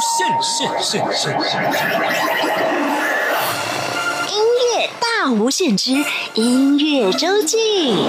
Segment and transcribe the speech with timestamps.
[0.00, 1.62] 现，现现现现！
[4.28, 5.92] 音乐大无限之
[6.32, 8.08] 音乐周记。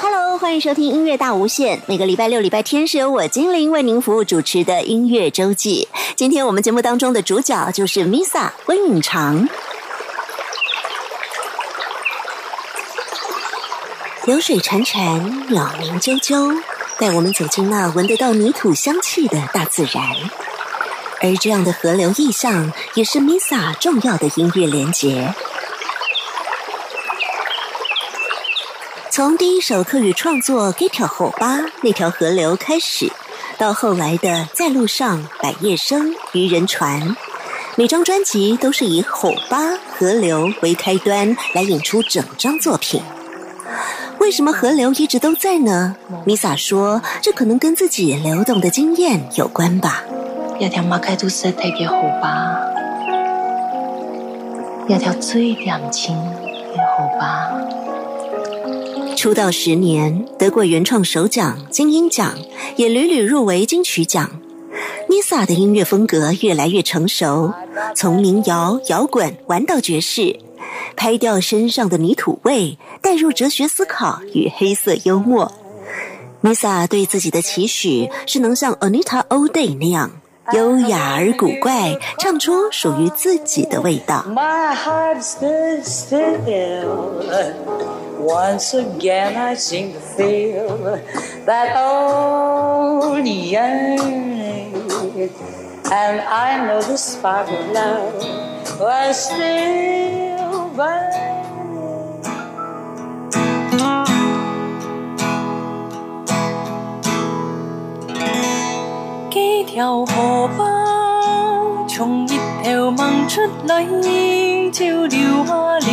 [0.00, 1.82] Hello，欢迎收听音乐大无限。
[1.86, 5.88] 每个礼拜六、礼拜天是由我精灵为您服务主持的音乐周记。
[6.16, 9.46] 今天我们节目当中的主角就是 Misa 温永长。
[14.24, 16.62] 流水潺潺，鸟鸣啾啾，
[17.02, 20.04] 带我们走进那闻得到泥土香气的大自然。
[21.20, 25.34] 而这样的河流意象，也是 Misa 重要的音乐连结。
[29.10, 33.10] 从第一首客语创作《给条后巴》那条河流开始，
[33.58, 37.02] 到后来的《在路上》《百叶声》《渔人船》，
[37.74, 43.02] 每张专辑都是以吼巴河流为开端，来引出整张作品。
[44.22, 45.96] 为什么河流一直都在呢？
[46.24, 50.04] 米萨说，这可能跟自己流动的经验有关吧。
[50.60, 52.60] 一条马开都是睇嘅河吧，
[54.86, 57.50] 一条最凉清嘅河吧。
[59.16, 62.32] 出道十年，得过原创首奖、金鹰奖，
[62.76, 64.30] 也屡屡入围金曲奖。
[65.12, 67.52] Nisa 的音乐风格越来越成熟，
[67.94, 70.40] 从民谣、摇滚玩到爵士。
[70.96, 75.52] 拍掉身上的泥土味，带入哲学思考与黑色幽默。
[76.42, 80.12] ，Lisa 对自己的期许是能像 Anita O'Day 那样
[80.53, 84.23] 优雅而古怪，唱出属于自己的味道。
[84.27, 87.21] My heart stood still.
[88.19, 90.99] Once again, I seem to feel
[91.45, 94.73] that old yearning,
[95.83, 98.13] and I know the spark of love
[98.79, 99.77] was still.
[100.77, 100.83] 几
[109.72, 110.64] 条河吧，
[111.88, 113.82] 从一条梦出来
[114.70, 115.18] 就流
[115.48, 115.88] 啊流，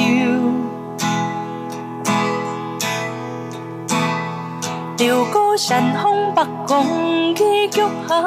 [4.97, 6.85] 流过山峰北港
[7.33, 8.19] 嘅脚下，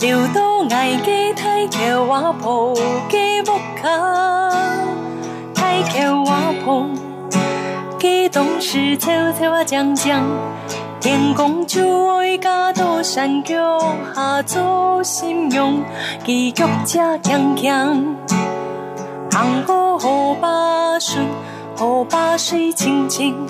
[0.00, 2.74] 流到崖嘅太桥瓦铺
[3.08, 3.88] 嘅木卡，
[5.54, 6.90] 太桥瓦铺
[7.98, 10.22] 嘅东石悄悄啊讲讲。
[11.04, 13.54] 天公就爱加到山脚
[14.14, 15.84] 下做信用，
[16.24, 18.16] 基脚车强强，
[19.30, 21.26] 行过河坝顺，
[21.76, 23.46] 河坝水清清，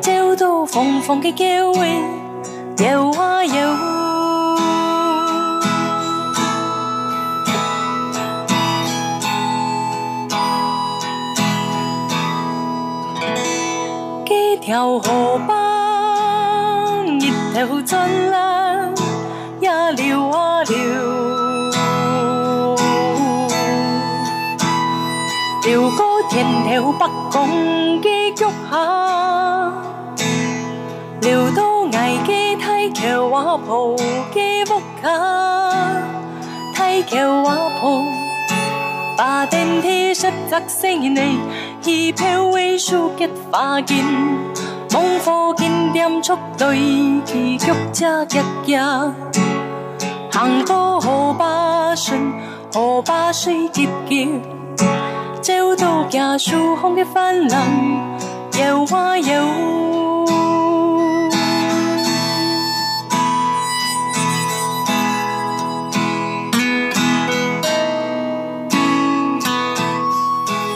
[0.00, 1.88] 走到风风的桥尾，
[2.78, 3.54] 游啊游。
[14.24, 15.61] 几条河坝。
[17.64, 18.92] 流转浪
[19.60, 20.76] 也流啊流，
[25.64, 27.48] 流过天条北港
[28.02, 29.72] 嘅脚下，
[31.20, 33.94] 流到崖嘅太桥瓦铺
[34.34, 35.08] 嘅屋卡，
[36.74, 38.02] 太桥瓦铺，
[39.16, 41.22] 把电梯实则声呢，
[41.84, 44.04] 一票为数结花见。
[44.92, 46.76] 猛火紧点出对，
[47.24, 49.10] 骑脚车夹夹，
[50.30, 52.20] 行过河坝顺，
[52.74, 54.28] 河坝水急急，
[55.40, 57.58] 走到行树风嘅泛滥，
[58.58, 59.61] 游啊游。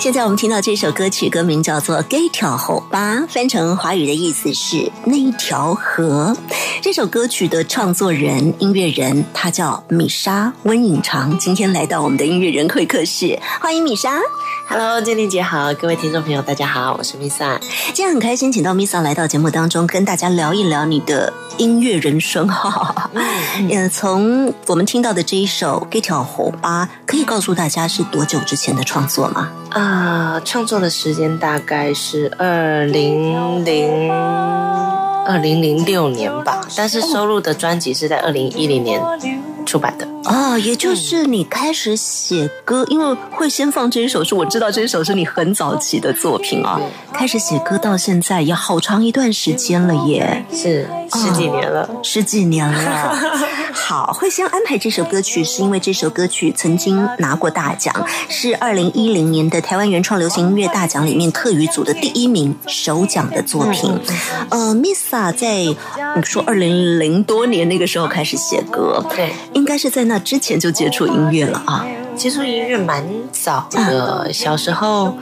[0.06, 6.32] 现在我们听到这首歌曲，歌名叫做《给条河吧》，翻成华语的意思是“那一条河”。
[6.80, 11.36] 这首歌曲的创作人、音乐人，他叫米莎温颖长。
[11.40, 14.20] 今天来到我们的音乐人会客室，欢迎米莎。
[14.68, 17.58] Hello，建玲姐好，各位听众朋友大家好，我是米莎。
[17.92, 22.46] 今天很开心，请到米莎来到节目当中，跟大家聊一聊你的音乐人生。
[22.46, 23.10] 哈，
[23.72, 29.50] 呃，从我们听到的这一首《给条河吧》，可以告诉大家是多久之前的创作吗？
[29.76, 34.10] 啊，创作的时间大概是二零零
[35.26, 38.98] 二零零六年吧，但是收录的专辑是在二零一零年
[39.66, 40.08] 出版的。
[40.24, 46.80] 哦，也就是你开始写歌，因为会先放这一首是我知道这一首是你很早期的作品啊。
[47.12, 53.14] 开始写歌到现在也好长一段时间了耶，是十几年了，十几年了。
[53.76, 57.94] 好，会先安排这首歌曲，是因为这首歌曲曾经拿过大奖，
[58.28, 63.92] 是二零一零年的台湾原创流行音乐大奖里面特语组的第一名首奖的作品。
[64.48, 65.54] 呃，Misa 在
[66.16, 71.86] 你说二零零多年那个时候开始写歌，对，应该是在那之前就接触音乐了啊。
[72.16, 75.14] 接触音乐蛮早的，小时候，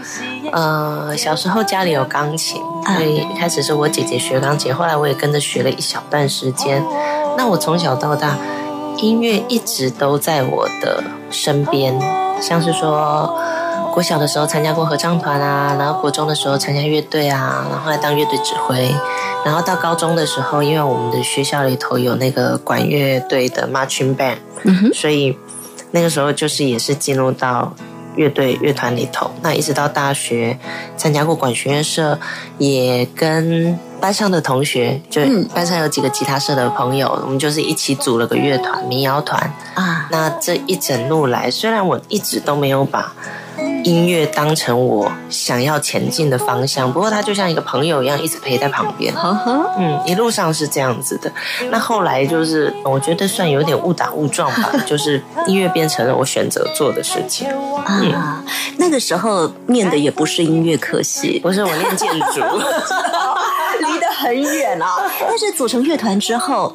[0.53, 6.81] 呃，小时候家里有钢琴，所以一开始是我姐姐学钢琴，后来我也跟着学了一小段时间。
[7.37, 8.39] 那我从小到大，
[8.99, 11.95] 音乐一直都在我的身边，
[12.41, 13.37] 像是说，
[13.93, 18.95] 国小的时候参加过合唱团啊，然后国中的时候参加乐队啊，然后来当乐队指挥，
[19.45, 24.37] 然后到高中的时候，因为我们的学校里头有那个管乐队的 marching band，
[24.95, 25.37] 所以。
[25.97, 27.73] 那个时候就是也是进入到
[28.17, 30.59] 乐队乐团里头，那一直到大学
[30.97, 32.19] 参加过管弦乐社，
[32.59, 35.23] 也跟班上的同学，就
[35.55, 39.41] 班上有几个吉他社的朋友，我们就是一起组了个乐团民谣团
[39.73, 40.07] 啊。
[40.11, 43.11] 那这一整路来，虽然我一直都没有把。
[43.85, 49.15] 音乐当成我想要前进的方向，不过他就像一个朋友一样，一直陪在旁边。
[49.79, 51.31] 嗯，一路上是这样子的。
[51.71, 57.47] 那后来就是，我觉得算有点误打误撞吧， 就是音乐变成了我选择做的事情。
[57.85, 58.43] 啊，
[58.79, 62.41] 那个时候念的也不是音乐科系，不是我念建筑。
[64.25, 64.89] 很远啊！
[65.21, 66.75] 但是组成乐团之后，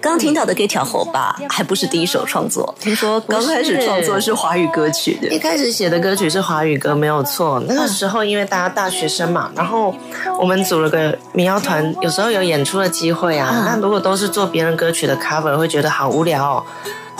[0.00, 2.74] 刚听到的《给挑猴吧》还不是第一首创作。
[2.80, 7.62] 听说刚开始创作是华语歌曲的，一开始写的歌曲是华语歌，没有错。
[7.68, 9.94] 那个时候因为大家大学生嘛，然后
[10.38, 13.64] 我们组了个民谣团，有时候有演出的机会啊。
[13.66, 16.56] 那如果都是做别人歌曲的 cover，会觉得好无聊。
[16.56, 16.64] 哦。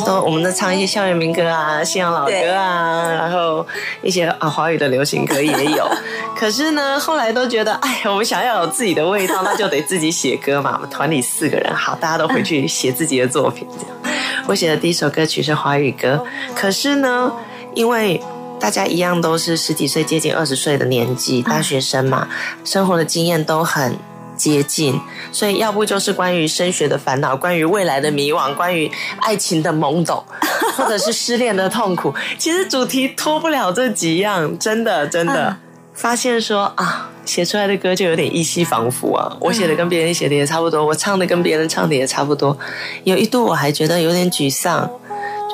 [0.06, 3.66] 都，我们都唱一些校园民歌啊、西洋老歌啊，然后
[4.00, 5.86] 一些啊华语的流行歌也有。
[6.34, 10.72] 可是呢，后来都觉得，哎，我们想要有自己的味道，那就得自己写歌嘛。
[10.76, 13.68] 我们团里四个人，好，大家都回去写自己的作品。
[13.70, 14.14] 这样，
[14.46, 16.24] 我写的第一首歌曲是华语歌。
[16.54, 17.30] 可是呢，
[17.74, 18.22] 因为
[18.58, 22.28] 大家一样都是十几岁、接近二十岁的年纪，大学生嘛，
[22.64, 23.98] 生活的经验都很。
[24.36, 24.98] 接近，
[25.32, 28.90] 所以要不就是关于升学的烦恼，关于未来的迷惘，关于
[29.20, 30.24] 爱情的懵懂，
[30.78, 32.14] 或者是失恋的痛苦。
[32.38, 35.54] 其实主题脱不了这几样，真的真的
[36.00, 39.36] 发现说啊，写出来的歌就有点意气仿佛啊。
[39.38, 42.56] 我写的跟别人写的也差不多，我唱的跟别人唱的也差不多。
[43.04, 44.90] 有一度我还觉得有点沮丧，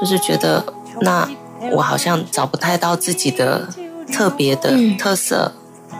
[0.01, 0.65] 就是觉得
[1.01, 1.29] 那
[1.73, 3.69] 我好像找不太到自己的
[4.13, 5.53] 特别的特色。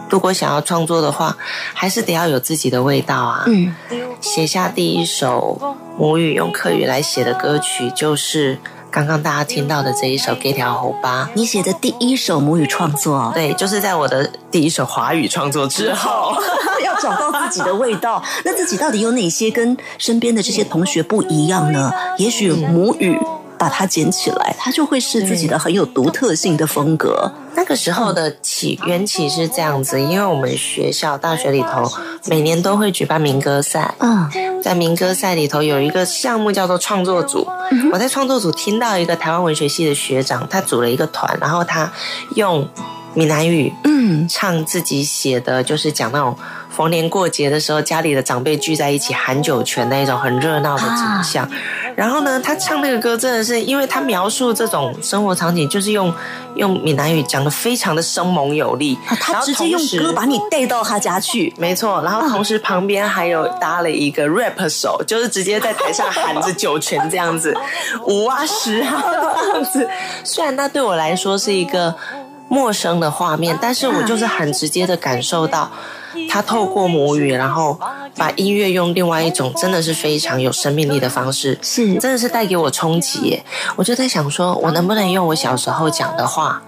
[0.09, 1.35] 如果想要创作的话，
[1.73, 3.43] 还是得要有自己的味道啊。
[3.47, 3.75] 嗯，
[4.21, 8.57] 写下第一首母语用客语来写的歌曲，就是
[8.89, 11.29] 刚刚大家听到的这一首《给条猴吧》。
[11.35, 16.35] 你写的第一首母语创作，对，就是在我的第一首华语创作之后，
[16.83, 18.23] 要找到自己的味道。
[18.43, 21.91] 那自己到底有哪些跟身边的这些同学不一样呢？
[22.17, 23.19] 也许母语。
[23.57, 27.31] 把它捡起来，它就会是自己的很有独特性的风格。
[27.55, 31.91] 那个时候的起缘起是这样子，因为我们学校大学里头
[32.25, 33.93] 每年都会举办民歌赛。
[33.97, 34.29] 嗯，
[34.61, 37.47] 在民歌赛里头有一个项目叫做创作组。
[37.91, 41.91] 我在创作组听到一个台湾文学系的学长，他组了一个团，然后他
[42.35, 42.67] 用
[43.15, 46.37] 闽南语，嗯，唱自己写的，就是讲那种。
[46.69, 51.49] 逢年过节的时候，家里的长辈聚在一起喊酒泉那一种很热闹的景象。
[51.97, 56.13] 然后呢，他唱那个歌真的是，因为他描述这种生活场景，就是用
[56.53, 58.95] 用闽南语讲的非常的生猛有力。
[59.19, 61.99] 他直接用歌把你带到他家去，没错。
[62.03, 67.51] 然后同时旁边还有搭了一个 rap 手，就是直接在台上喊着酒泉这样子，
[68.05, 69.03] 五啊十啊
[69.35, 69.89] 这样子。
[70.23, 71.95] 虽然那对我来说是一个
[72.47, 75.71] 陌生的画面，但是我就是很直接的感受到。
[76.29, 77.79] 他透过母语，然后
[78.15, 83.41] 把音乐用另外一种真的是非常有生命力的方式，是真的是带给我冲击。
[83.75, 86.61] 我就在想，说我能不能用我小时候讲的话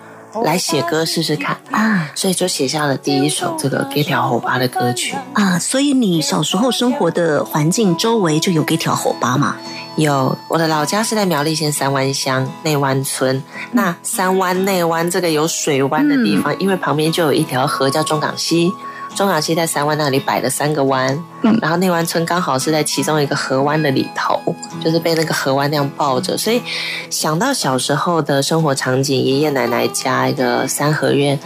[0.43, 2.11] 来写歌试试看啊？
[2.15, 5.57] 所以就写下了第一首这个《给条猴巴》的歌曲啊。
[5.57, 9.55] 所以你小时候生活的环境周围就有给条猴巴吗？
[9.95, 13.43] 有，我的老家是在苗栗县三湾乡内湾村。
[13.71, 18.71] 那三湾内湾这个有水湾的地方，因为旁边就有一条河叫中港溪。
[19.15, 24.39] 中小溪在三湾那里摆了三个湾，嗯，然后内湾村刚好是在其中一个河湾的里头，
[24.81, 26.61] 就是被那个河湾那样抱着，所以
[27.09, 31.37] 想到小时候的生活场景，爷爷奶奶家一个三合院，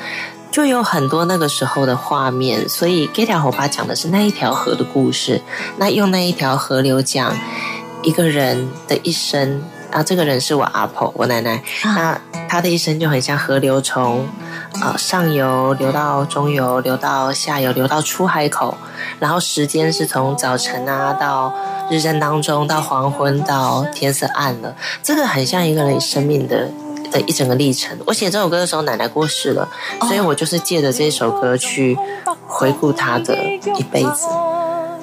[0.51, 2.69] 就有很多那个时候的画面。
[2.69, 5.41] 所以《给条河吧》讲的是那一条河的故事，
[5.77, 7.35] 那用那一条河流讲
[8.03, 9.63] 一个人的一生。
[9.93, 11.61] 然后这个人是我阿婆，我奶奶。
[11.83, 12.19] 那
[12.49, 14.27] 她的一生就很像河流，从
[14.81, 18.75] 呃上游流到中游，流到下游，流到出海口，
[19.19, 21.53] 然后时间是从早晨啊到
[21.91, 24.75] 日正当中，到黄昏，到天色暗了。
[25.03, 26.67] 这个很像一个人生命的
[27.11, 27.95] 的一整个历程。
[28.07, 29.69] 我写这首歌的时候，奶奶过世了，
[30.07, 31.95] 所以我就是借着这首歌去
[32.47, 33.37] 回顾她的
[33.77, 34.25] 一辈子。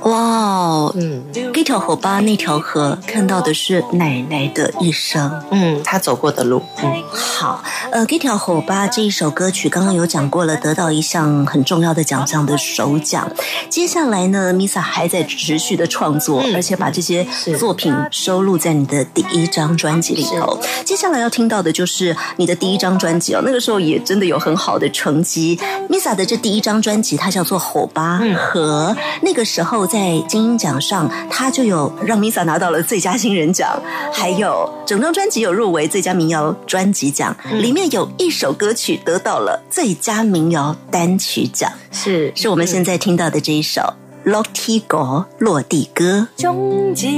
[0.02, 13.30] 哇哦，嗯，这条河吧，那条河，看到的是奶奶的一生，嗯，她走过的路，嗯，好，呃，这条河吧这一首歌曲刚刚有讲过了，得到一项很重要的奖项的首奖。
[13.68, 17.26] 接下来呢，Misa 还在持续的创作，而且把这些
[17.58, 20.58] 作品收录在你的第一张专辑里头。
[20.84, 25.58] 接下来要听到的就是你的第一张专辑哦，那个时候也真的有很好的成绩。
[25.90, 29.89] Misa 的这第一张专辑，它叫做《火吧》，和那个时候。
[29.90, 33.68] 在金鹰奖上，他就有让 Misa 拿到了最佳新人奖，
[34.12, 43.80] 还有整张专辑有入围最佳民谣专辑奖，里面有一首歌曲得到了最佳民谣单曲奖，是是我们现在听到的这一首
[44.22, 46.28] 《落地歌》落地歌。
[46.36, 47.08] 中之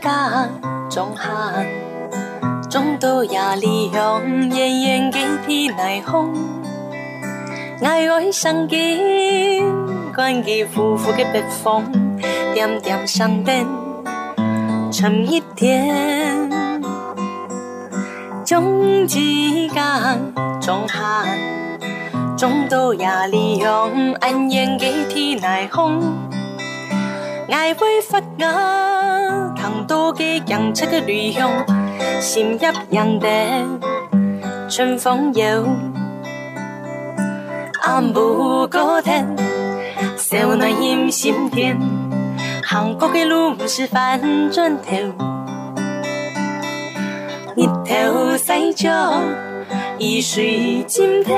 [0.00, 0.48] 家
[0.88, 1.66] 中汉，
[2.70, 5.18] 中都也利用炎炎几
[5.48, 6.32] 天来风，
[7.82, 9.00] 爱爱相见，
[10.14, 12.09] 关机夫妇嘅北风。
[12.54, 13.66] 点点香灯，
[14.92, 16.50] 成一天。
[18.44, 19.18] 中之
[19.68, 21.38] 间，中寒，
[22.36, 26.02] 中度也利用安言嘅天来风。
[27.48, 31.48] 爱会发芽，糖多嘅养出个绿香，
[32.20, 33.28] 心入阳的
[34.68, 35.68] 春风有，
[37.82, 39.26] 暗不过天，
[40.16, 41.99] 小暖阴心田。
[42.72, 44.94] 韩国的路是反转头，
[47.56, 48.88] 日头晒着
[49.98, 51.32] 雨水浸透，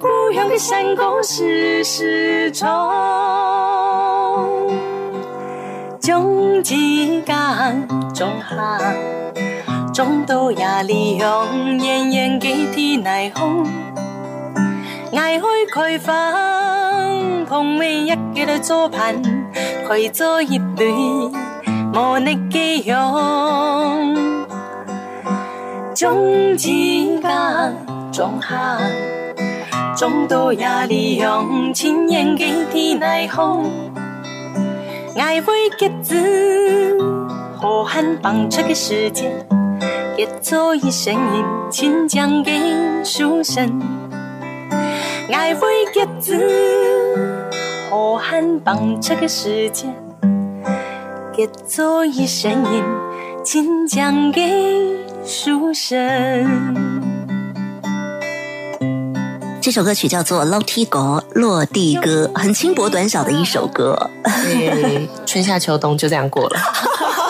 [0.00, 2.68] 故乡的山歌时时唱。
[6.00, 8.80] 种几间种下，
[9.92, 13.66] 种到也利用炎炎嘅天来风，
[15.16, 19.20] 爱开开放，碰每一个的左盘。
[19.88, 24.14] 陪做一对无力嘅用，
[25.94, 27.22] 种之间
[28.10, 28.78] 种下，
[29.96, 33.64] 种到也利用亲眼嘅天来风，
[35.16, 36.16] 爱会结子，
[37.60, 39.30] 浩瀚放出嘅世界，
[40.16, 43.80] 结做一声音，亲江嘅书声，
[45.30, 47.41] 爱会结子。
[47.94, 49.86] 浩瀚放这个世界，
[51.36, 52.82] 给做一声音，
[53.44, 54.50] 请讲给
[55.26, 56.74] 书生。
[59.60, 64.10] 这首歌曲叫做《落地歌》，落地歌很轻薄短小的一首歌。
[64.24, 66.58] 对，春夏秋冬就这样过了。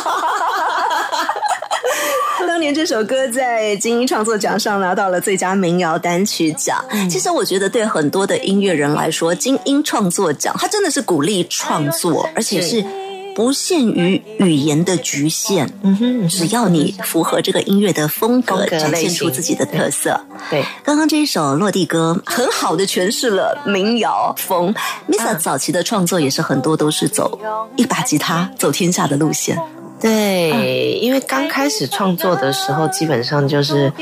[2.62, 6.83] 年这首歌在金鹰创作奖上拿到了最佳民谣单曲奖。
[7.11, 12.85] 其实我觉得对很多的音乐人来说，金鹰创作奖它真的是鼓励创作，而且是
[13.35, 15.69] 不限于语言的局限。
[15.83, 20.21] 嗯哼，只要你符合这个音乐的风格，展现出自己的特色。
[20.49, 24.73] 对，刚刚这一首落地歌很好的诠释了民谣风。
[25.09, 27.40] Misa 早期的创作也是很多都是走
[27.76, 29.59] 一把吉他走天下的路线。
[30.02, 33.92] 对，因为刚开始创作的时候，基本上就是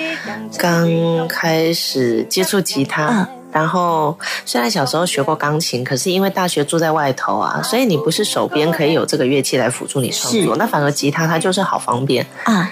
[0.58, 0.88] 刚
[1.28, 3.28] 开始接触吉他。
[3.52, 4.16] 然后
[4.46, 10.54] 虽然小时候学过钢琴，可是因为大学住在外头啊，所以你不是手边可以有这个乐器来辅助你创作。
[10.56, 12.70] 那反而吉他它就是好方便啊，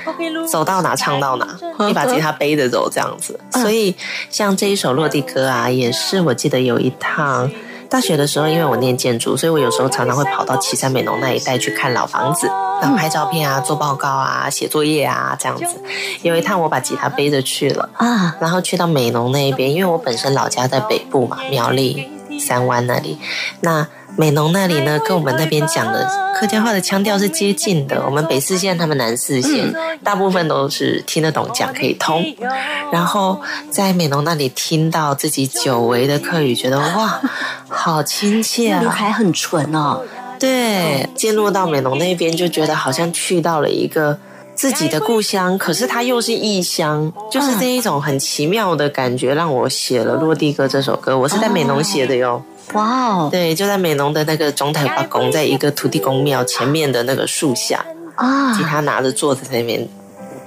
[0.49, 1.58] 走到哪唱到哪，
[1.90, 3.38] 一把吉他背着走这样子。
[3.50, 3.92] 所以
[4.30, 7.50] 像这一首落地歌啊，也是我记得有一趟。
[7.90, 12.47] 大学的时候，因为我念建筑，所以我有时候常常会跑到岐山美浓那一带去看老房子，
[12.80, 15.83] 然后拍照片啊、做报告啊、写作业啊这样子。
[16.23, 23.18] 有一趟我把吉他背着去了啊，然后去到美浓那一边，因为我本身老家在北部嘛，苗栗三湾那里，
[23.61, 23.87] 那。
[24.18, 28.04] 美浓那里呢，跟我们那边讲的客家话的腔调是接近的。
[28.04, 29.72] 我们北四县，他们南四县，
[30.02, 32.25] 大部分都是听得懂讲，可以通。
[32.90, 37.20] 然后在美浓那里听到自己久违的客语，觉得哇，
[37.68, 40.02] 好亲切啊，还很纯哦。
[40.40, 44.18] 对，进入到美浓那边，就觉得好像去到了一个
[44.56, 51.16] 自己的故乡，可是它又是异乡，就是这一种很奇妙的感觉，让我写了《落地歌》这首歌。
[51.16, 52.42] 我是在美浓写的哟。
[52.75, 53.28] 哇哦！
[53.30, 57.84] 对，就在美浓的那个中台八公，在一个土地公庙前面的那个树下
[58.16, 59.88] 啊，吉他拿着坐在那边弹。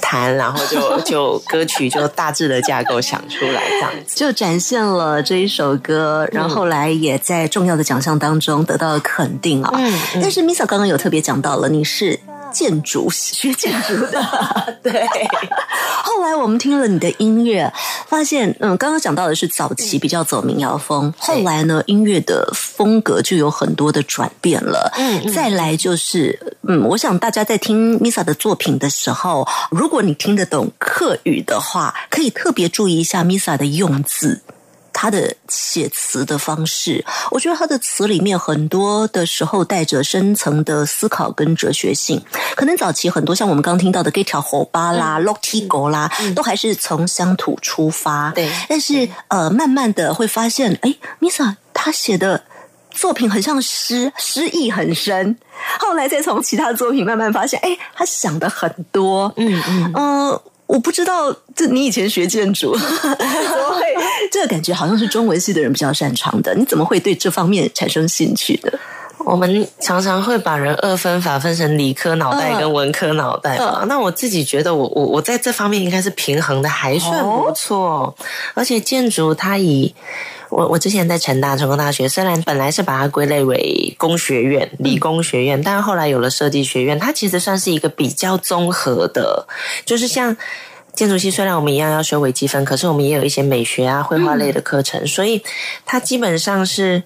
[0.01, 9.71] 弹，然后就 就歌曲就大致的架构想出来，这样子就展现了这一首歌，然后后来也在重要的奖项当中得到了肯定啊。
[9.73, 12.19] 嗯嗯但是 Misa 刚刚有特别讲到了，你是
[12.51, 14.21] 建筑学建筑的，
[14.83, 15.07] 对。
[16.03, 17.71] 后来我们听了你的音乐，
[18.07, 24.91] 发现，嗯，刚刚讲到的是早期比较走民谣风，后来呢，音乐的风格就有很多的转变了。
[24.97, 34.41] 嗯嗯再来就是，嗯，我想大家在听 Misa 的作品的时候，如果你听得懂客语的话，可以特别注意一下 Misa 的用字。
[35.01, 42.21] 他的写词的方式，我觉得他的词里面很多的时候带着深层的思考跟哲学性。
[42.55, 48.29] 可能早期很多像我们刚听到的《给条火巴》啦、《落梯狗》啦，都还是从乡土出发。
[48.35, 52.43] 对但是呃，慢慢的会发现，哎，Misa 他写的。
[52.93, 55.37] 作品很像诗，诗意很深。
[55.79, 59.33] 后来再从其他作品慢慢发现，哎，他想的很多。
[59.37, 60.41] 嗯嗯，呃，
[60.71, 63.85] 我不知道，这你以前学建筑， 怎么会？
[64.31, 68.79] 这个感觉好像是中文系的人比较擅长的，你怎么会对这方面产生兴趣的？
[69.23, 73.83] 我们常常会把人二分法分成理科脑袋跟文科脑袋嘛。
[73.85, 78.15] 那我自己觉得我，我我在这方面应该是平衡的，还算不错。
[78.55, 79.93] 而且建筑它以
[80.51, 89.47] 我我之前在成大成功大学，虽然本来是把它归类为工学院、理工学院，但是后来有了设计学院，它其实算是一个比较综合的，
[89.85, 90.37] 就是像。
[90.93, 95.41] 建筑系虽然我们一样要修微积分，可是我们也有一些美学啊、绘画类的课程，所以
[95.85, 97.01] 它基本上是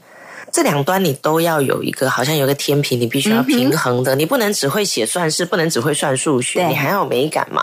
[0.51, 4.15] 这两端你都要有一个，好像有个天平，你必须要平衡的。
[4.15, 7.61] 你不能只会写算式，不能只会算数学，你还要有美感嘛。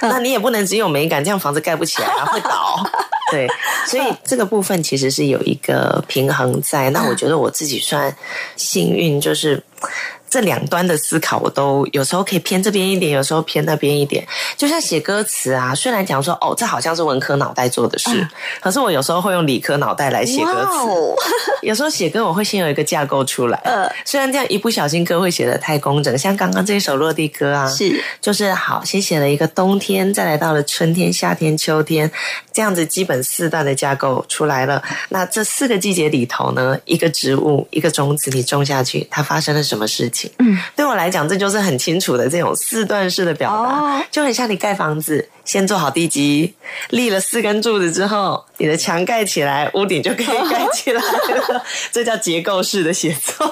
[0.00, 2.84] 那你也不能只有美感，这样房子盖不起来啊，会倒。
[3.32, 3.48] 对，
[3.86, 6.90] 所以这个部分其实是有一个平衡在。
[6.90, 8.14] 那我觉得我自己算
[8.54, 9.60] 幸运，就是
[10.28, 14.26] 这两端的思考，我都有时候可以偏这边一点，有时候偏那边一点。
[14.56, 18.28] 就像写歌词啊，虽然讲说哦，这好像是文科脑袋做的事，
[18.60, 20.88] 可是我有时候会用理科脑袋来写歌词。
[20.88, 21.14] 哦，
[21.62, 32.10] 有时候写歌我会先有一个架构出来，呃虽然这样一不小心歌会写的太工整，像刚刚这首落地歌啊，是就是好，先写了一个冬天，再来到了春天、夏天、秋天，
[32.52, 34.82] 这样子基本四段的架构出来了。
[35.10, 40.15] 那这四个季节里头呢，一个植物、一个种子你种下去，它发生了什么事情？
[40.38, 46.54] 嗯，对我来讲，这就是很清楚的这种四段式的表达，哦就很像你盖房子，先做好地基，
[46.90, 51.62] 立了四根柱子之后，你的墙盖起来，屋顶就可以盖起来了。
[51.92, 53.46] 这叫结构式的写作。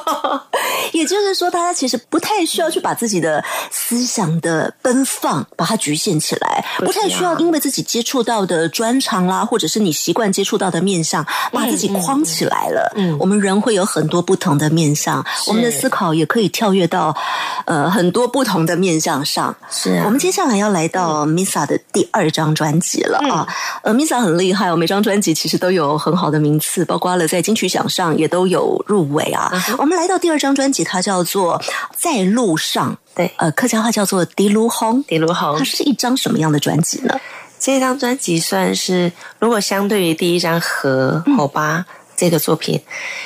[0.93, 12.93] 也就是说，大家其实不太需要去把自己的思想的奔放把它局限起来，不太需要因为自己接触到的专长啦，或者是你习惯接触到的面相，把自己框起来了。
[12.97, 17.17] 嗯我们人会有很多不同的面相，我们的思考也可以跳跃到
[17.65, 19.55] 呃很多不同的面相上。
[19.71, 23.47] 是啊我们接下来要来到 Misa 的第二张专辑了啊。
[23.83, 29.51] 呃，Misa 很厉害哦，每张专辑其实都有很好的名次，包括了在金曲奖上也都有入围啊。
[29.79, 31.59] 我们来到第二张专辑，它叫做
[31.97, 34.99] 《在路上》，对，呃，客家话叫做《迪卢轰》。
[35.07, 37.19] 迪卢红它是一张什么样的专辑呢？
[37.61, 42.83] 这张专辑算是，如果相对于第一张《和好吧》这个作品，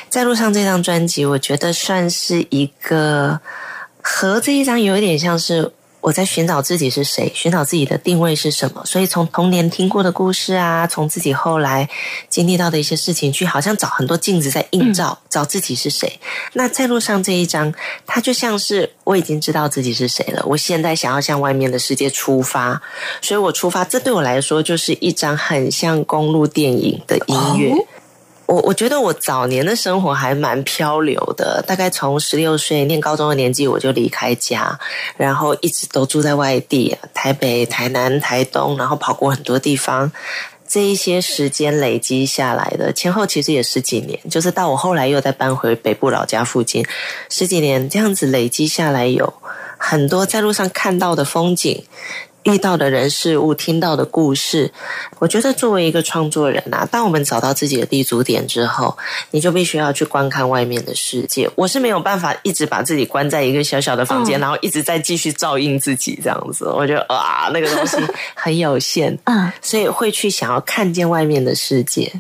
[0.08, 3.40] 在路上这张专辑，我觉得算是一个
[4.02, 8.82] 和这一张有一点像是我在寻找自己是谁，寻找自己的定位是什么。
[8.84, 11.88] 所以从童年听过的故事啊，从自己后来
[12.28, 16.20] 经历到的一些事情，去好像找很多镜子在映照，找自己是谁。
[16.52, 17.72] 那在路上这一张，
[18.06, 22.80] 它就像是我已经知道自己是谁了，我现在想要向外面的世界出发，
[23.20, 27.72] 所以我出发，这对我来说就是一张很像公路电影的音乐。
[27.72, 27.84] 哦
[28.48, 34.78] 我我觉得我早年的生活还蛮漂流的，大概从十六岁念高中的年纪我就离开家，
[35.18, 40.10] 然后一直都住在外地，台北、台南、台东，然后跑过很多地方。
[40.66, 46.82] 这一些时间累积下来的，前后其实也十几年，就是到我后来又再搬回北部老家附近，
[47.28, 49.32] 十几年这样子累积下来，有
[49.76, 51.84] 很多在路上看到的风景，
[52.44, 54.72] 遇到的人事物，听到的故事，
[55.18, 58.96] 我觉得作为一个创作人啊，当我们找到自己的立足点之后，
[59.32, 61.50] 你就必须要去观看外面的世界。
[61.56, 66.64] 我是没有办法一直把自己关在一个小小的房间，嗯然后一直在继续照应自己这样子。
[66.66, 67.96] 我觉得啊，那个东西
[68.34, 72.10] 很有限， 嗯，所以会去想要看见外面的世界。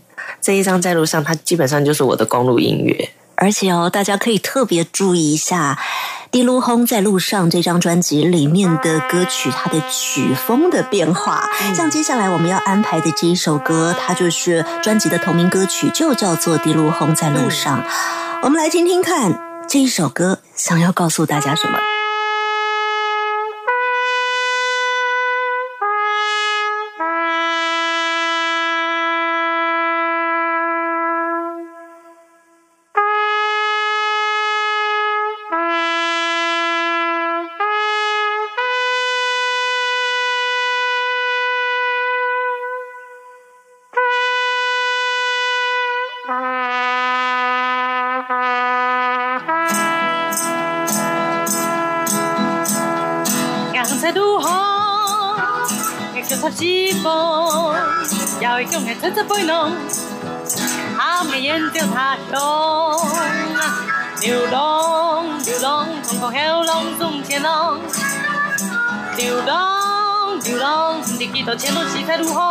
[0.42, 3.10] 这一张在路上，它基本上就是我的公路音乐。
[3.40, 5.78] 而且哦，大家可以特别注意一下
[6.32, 11.48] 《迪卢轰在路上》这张专辑里面的歌曲，它的曲风的变化。
[11.72, 17.82] 像接下来我们要安排的这一首歌，它就是专辑的同名歌曲，就叫做《迪卢轰在路上》。
[18.42, 21.78] 我们来听听看这一首歌想要告诉大家什么。
[59.28, 59.72] 用爱车车背弄，
[60.96, 62.38] 他们眼睛他凶。
[64.22, 67.78] 流浪，流浪，通过后浪中天浪。
[69.16, 72.47] 流浪，流浪，你几多前路是在路红。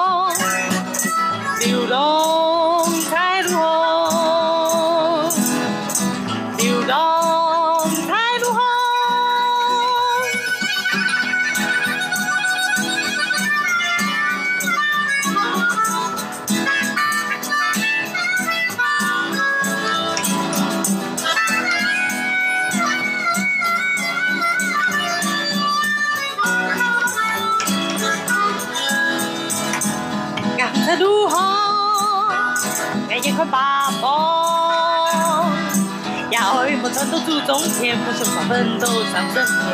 [36.97, 39.65] 要为梦想都注重前，不是狂奋斗上正面。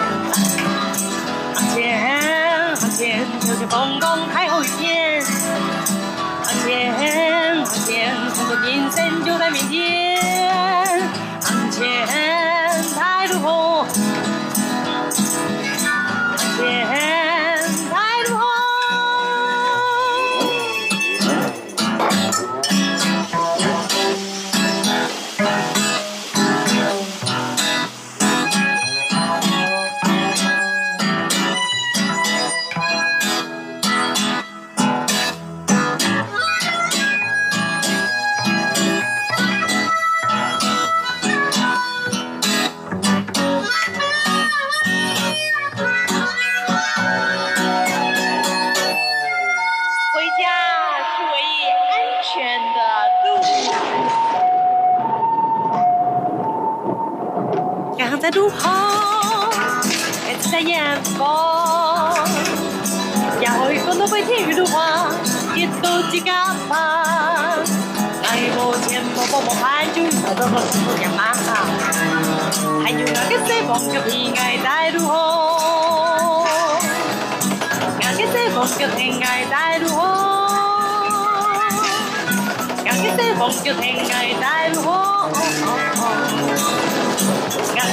[1.55, 4.42] 向前，向前，有些风光太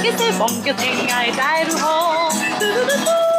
[0.01, 2.31] 俺给谁风就天爱在路红。
[2.59, 3.30] 嘟嘟嘟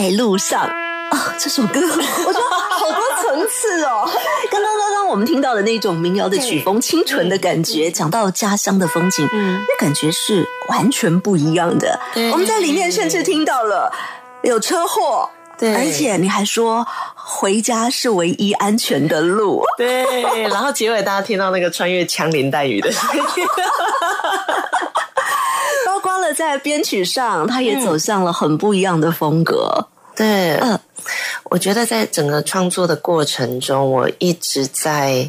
[0.00, 0.62] 在路上
[1.10, 4.08] 哦，这首歌 我觉得好多层次哦。
[4.48, 11.98] 刚刚刚刚我们听到的那种民谣的曲风，清纯的感觉，讲到家乡的风景，嗯那感觉是完全不一样的。
[12.14, 13.92] 对我们在里面甚至听到了
[14.42, 19.64] 有车祸，对而且你还说回家是唯一安全的路。
[19.76, 20.04] 对，
[20.48, 23.22] 然后结尾大家听到那个穿越枪林弹雨的声音，
[26.38, 29.88] 在编曲上，他也走向了很不一样的风格。
[30.14, 30.78] 对，嗯
[31.50, 35.28] 我觉得在整个创作的过程中，我一直在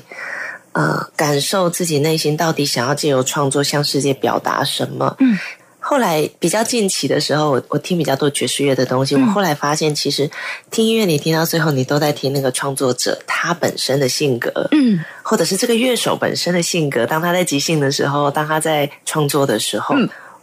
[0.74, 5.16] 呃感受自己内心到底想要借由创作向世界表达什么。
[5.18, 5.36] 嗯。
[5.80, 9.16] 后来比较近期的时候，我我听比较多爵士乐的东西。
[9.16, 10.30] 我后来发现，其实
[10.70, 17.08] 听音乐，你听到最后，你都在听那个创作者他本身的性格，嗯，或者是这个乐手本身的性格。
[17.08, 19.96] 当他在即兴的时候，当他在创作的时候，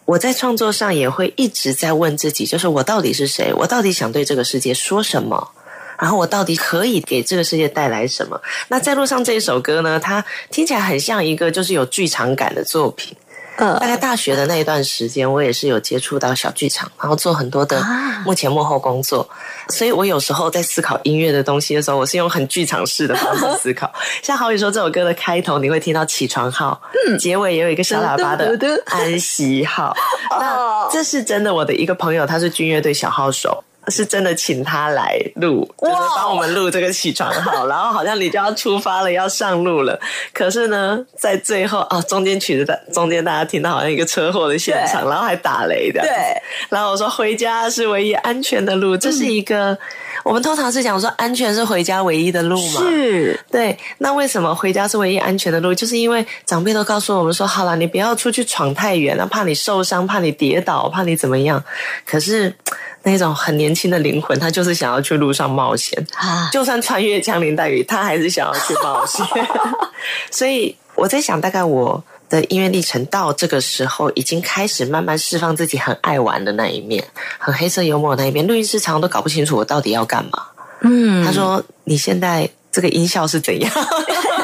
[0.06, 3.52] 我在创作上也会一直在问自己，就是我到底是谁？
[3.52, 5.50] 我到底想对这个世界说什么？
[5.98, 8.40] 然后我到底可以给这个世界带来什么？
[8.68, 13.16] 那在路上这一首歌呢，它听起来很像一个就是有剧场感的作品。
[13.56, 19.28] 呃大概大学的那一段时间，我也是有接触到小剧场，然后做很多的啊幕前幕后工作，
[19.68, 23.90] 所以我有时候在思考音乐的东西的时候，我是用很剧场式的方式思考。
[24.22, 26.80] 像好比说这首歌的开头，你会听到起床号，
[27.18, 29.94] 结尾也有一个小喇叭的安息号。
[30.38, 33.62] 那这是真的，我的一个朋友，他是军乐队小号手。
[33.88, 39.98] 是真的请他来录，就是帮我们录这个起床号，然后好像你就要出发了，要上路了。
[40.32, 46.00] 可是呢，在最后啊，中间曲子的中间，大家听到好像一个车祸的现场，然后还打雷的。
[46.02, 46.10] 对，
[46.68, 49.76] 然后我说回家是唯一安全的路，这是一个、
[50.24, 52.80] 我们通常是讲说安全是回家唯一的路嘛。
[52.80, 55.72] 是对，那为什么回家是唯一安全的路？
[55.72, 61.62] 就是因为长辈都告诉我们说，好了，你不要出去闯太远了，怕你受伤，怕你跌倒，怕你怎么样。
[62.04, 62.54] 可是
[63.06, 69.24] 那种很年轻的灵魂，他就是想要去路上冒险啊就算穿越枪林弹雨，他还是想要去冒险。
[70.30, 77.04] 所以我在想，大概我的音乐历程到这个时候，已经开始慢慢释放自己很爱玩的那一面，
[77.38, 78.44] 很黑色幽默的那一面。
[78.44, 80.44] 录音师常常都搞不清楚我到底要干嘛。
[80.80, 83.72] 嗯，他说：“你现在这个音效是怎样？”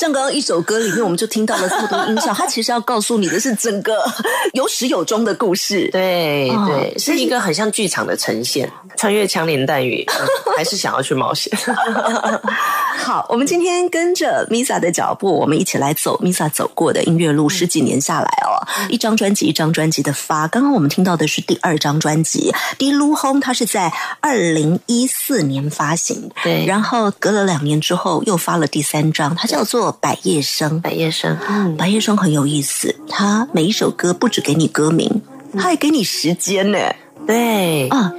[0.00, 4.02] 像刚刚一首歌里面，我们就听到了这么多音效，它其实要告诉你的是整个
[4.54, 5.88] 有始有终的故事。
[5.88, 11.52] 哦对对，是一个很像剧场的呈现，穿越枪林弹雨，嗯 还是想要去冒险。
[12.96, 17.50] 好，我们今天跟着 Misa 的脚步，我们一起来走 Misa 走过的音乐路。
[17.50, 18.56] 十几年下来哦，
[18.88, 20.48] 一张专辑一张专辑的发。
[20.48, 26.30] 刚刚我们听到的是第二张专辑《滴噜轰》，它是在二零一四年发行。
[26.42, 30.78] 对然后隔了两年之后又发了第三张，它叫做《百叶生》。
[30.80, 35.22] 百叶生，嗯，百叶生很有意思，他每一首歌不只给你歌名，
[35.54, 36.78] 他还给你时间呢。
[37.26, 38.12] 对啊，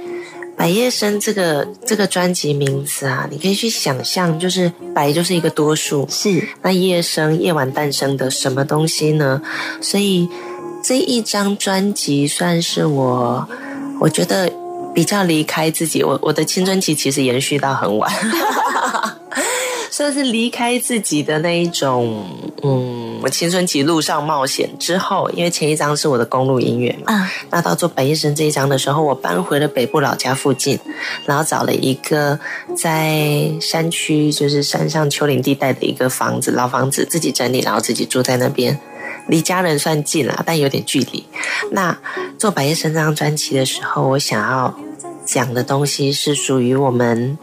[0.56, 9.42] 百叶生这个这个专辑名字啊，你可以去想象，就是百就是一个多数，是那夜生夜晚诞生的什么东西呢？
[9.80, 10.28] 所以
[10.82, 13.48] 这一张专辑算是我，
[14.00, 14.50] 我觉得
[14.94, 16.02] 比较离开自己。
[16.02, 18.10] 我我的青春期其实延续到很晚，
[19.92, 22.24] 算是离开自己的那一种，
[22.62, 30.78] 嗯，我青春期路上冒险之后，因为前一张是我的公路音乐嘛，啊，那到做百叶生这一张的时候，我搬回了北部老家附近，
[31.26, 32.40] 然后找了一个
[32.74, 38.80] 在山区，就是山上丘陵地带的一个房子，老房子，自己整理，然后自己住在那边，
[39.28, 41.22] 离家人算近啦，但有点距离。
[41.72, 41.94] 那
[42.38, 44.74] 做白夜生这张专辑的时候，我想要
[45.26, 47.36] 讲的东西是属于我们。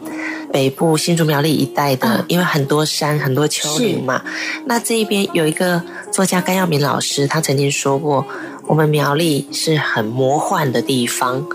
[0.52, 2.24] 北部新竹苗栗一带的，嗯。
[2.28, 4.22] 因为很多山很多丘陵嘛，
[4.66, 5.82] 那这一边有一个
[6.12, 8.26] 作家甘耀明老师，他曾经说过，
[8.66, 11.46] 我们苗栗是很魔幻的地方，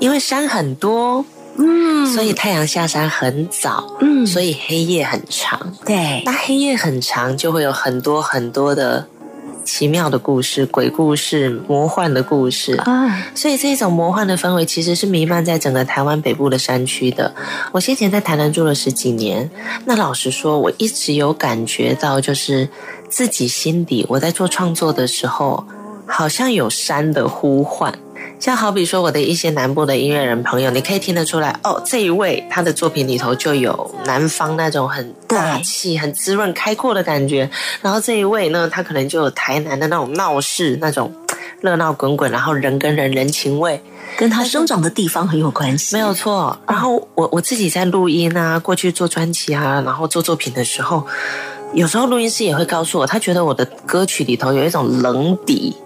[0.00, 1.24] 因为山很多，
[1.56, 2.06] 嗯。
[2.12, 4.26] 所以太阳下山很早，嗯。
[4.26, 5.72] 所以黑夜很长。
[5.84, 9.06] 对，那黑夜很长，就会有很多很多的
[9.64, 12.74] 奇妙的故事、鬼故事、魔幻的故事。
[12.76, 17.34] 啊，所以这种魔幻的氛围其实是弥漫在整个台湾北部的山区的。
[17.72, 19.50] 我先前在台南住了十几年，
[19.84, 22.68] 那老实说，我一直有感觉到，就是
[23.08, 25.64] 自己心底我在做创作的时候，
[26.06, 27.92] 好像有山的呼唤。
[28.42, 37.48] 像好比说我的一些南部的音乐人朋友，你可以听得出来，哦，这一位他的作品里头就有南方那种很大气、很滋润、开阔的感觉，
[37.80, 41.14] 然后这一位呢，他可能就有台南的那种闹市那种
[41.60, 43.80] 热闹滚滚，然后人跟人人情味，
[44.16, 45.94] 跟他生长的地方很有关系。
[45.94, 46.58] 没有错。
[46.66, 51.06] 然后我我自己在录音啊，过去做专辑啊，然后做作品的时候，
[51.74, 55.76] 有时候录音师也会告诉我，他觉得我的歌曲里头有一种冷底。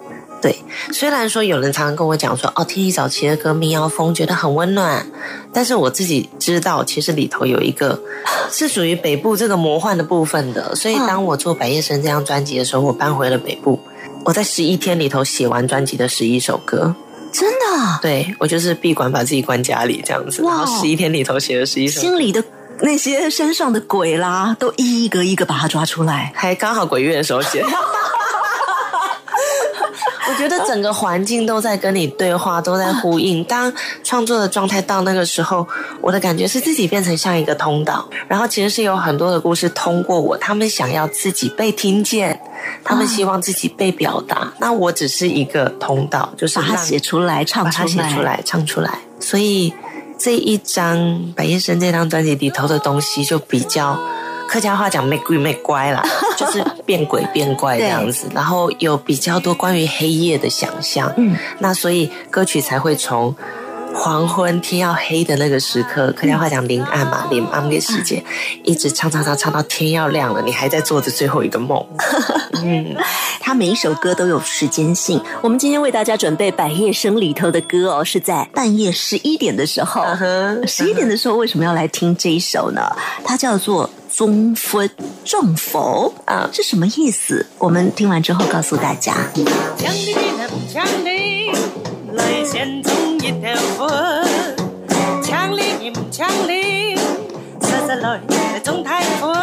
[0.47, 0.57] 对，
[0.93, 5.05] 虽然说有人常常跟我讲说，哦，听你早期的歌《民谣风》觉得很温暖，
[5.53, 8.01] 但是我自己知道，其实里头有一个
[8.49, 10.73] 是属于北部这个魔幻的部分的。
[10.77, 13.81] 所以当我做《百叶生》这张专辑的时候，我搬回了北部，
[14.25, 16.95] 我在十一天里头写完专辑的十一首歌。
[17.33, 22.41] 真的，对我就是闭馆把自己关家里这样子，然哇后十一天里头写了十一首，心里的
[22.83, 26.33] 那些山上的鬼啦，都一一个一个把它抓出来。
[26.37, 27.65] 还刚好鬼月的时候写。
[30.29, 33.45] 我觉得整个环境都在跟你对话，都在呼应。
[33.45, 35.67] 当创作的状态到那个时候，
[36.01, 42.41] 我的感觉是自己变成像一个通道，然后其实是有很多的故事通过我，他们想要自己被听见，
[42.83, 44.53] 他们希望自己被表达。
[44.59, 48.99] 那我只是一个通道，就是把它写出来，唱出来，它写出来，唱出来。
[49.21, 49.73] 所以
[50.19, 50.99] 这一张
[51.35, 53.99] 《百叶生》这张专辑里头的东西，就比较
[54.49, 56.03] 客家话讲“没鬼没乖”啦，
[56.37, 58.29] 就是变鬼变怪这样子。
[58.35, 63.35] 然后有比较多关于黑夜的想象，嗯，那所以歌曲才会从。
[63.99, 68.23] 黄昏天要黑的那个时刻，客家话讲临暗嘛，临暗的时间，
[68.63, 71.85] 一直唱唱唱唱到天要亮了，你还在做着最后一个梦。
[72.63, 72.95] 嗯，
[73.41, 75.21] 他每一首歌都有时间性。
[75.41, 80.05] 我们今天为大家准备《百夜生》里头的歌哦，是在半夜十一点的时候。
[80.67, 82.83] 十一点的时候为什么要来听这一首呢？
[83.25, 84.89] 它叫做《中分
[85.25, 87.45] 中佛》啊，是什么意思？
[87.59, 89.17] 我们听完之后告诉大家。
[93.27, 93.89] 强力的不强力，来线中一条佛。
[95.23, 96.97] 强力不强力，
[97.61, 99.35] 实实来来中太佛。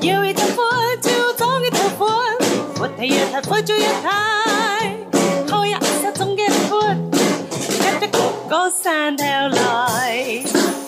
[0.00, 0.62] 有一条佛
[1.02, 2.08] 就中一条佛，
[2.76, 4.96] 佛抬一抬佛就一抬。
[5.50, 6.82] 好呀，小中嘅佛，
[7.52, 10.42] 一隻個個三條來，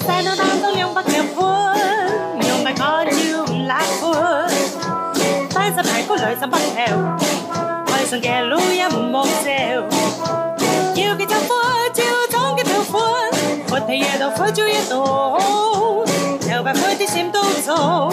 [0.06, 1.74] 山路當中兩百條佛，
[2.48, 4.14] 用埋我要唔辣佛。
[5.54, 7.18] 帶十排骨來十北條。
[7.86, 8.58] 海上嘅路
[14.58, 15.38] 快就越多，
[16.52, 18.10] 有快快的心都走，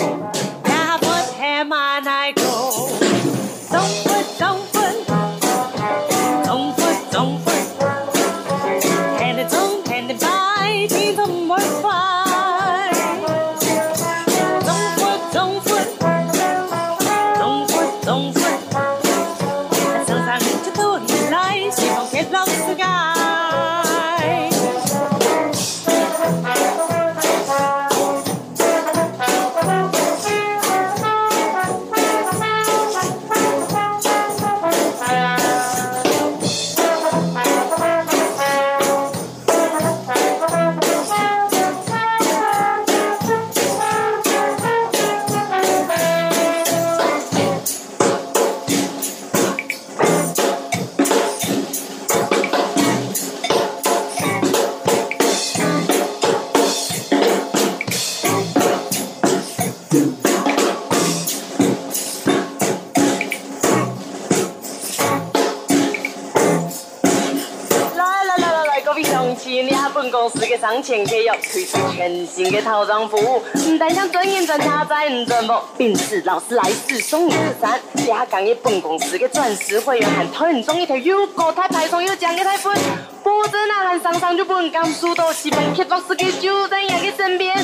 [71.42, 82.74] 推出全新的套装服务，唔但想专营专车载唔准无，并是劳斯莱斯送你一餐，下讲嘅本公司嘅钻石会员和讨人中一条有高太排送又奖嘅台分，
[83.24, 87.56] 保证呐喊上上就本甘肃到西方 K 老师嘅就在人嘅身边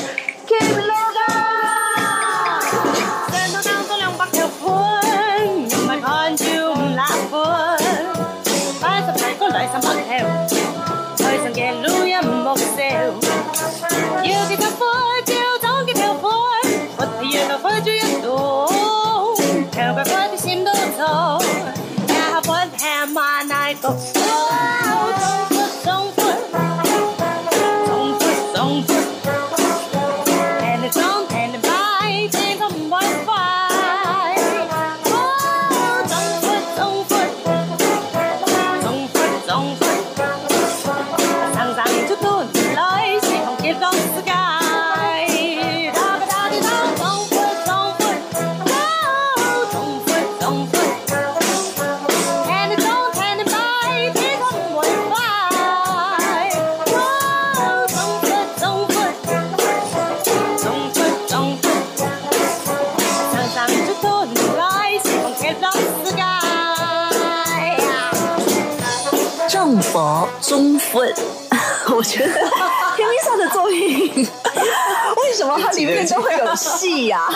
[76.52, 77.28] 有戏呀、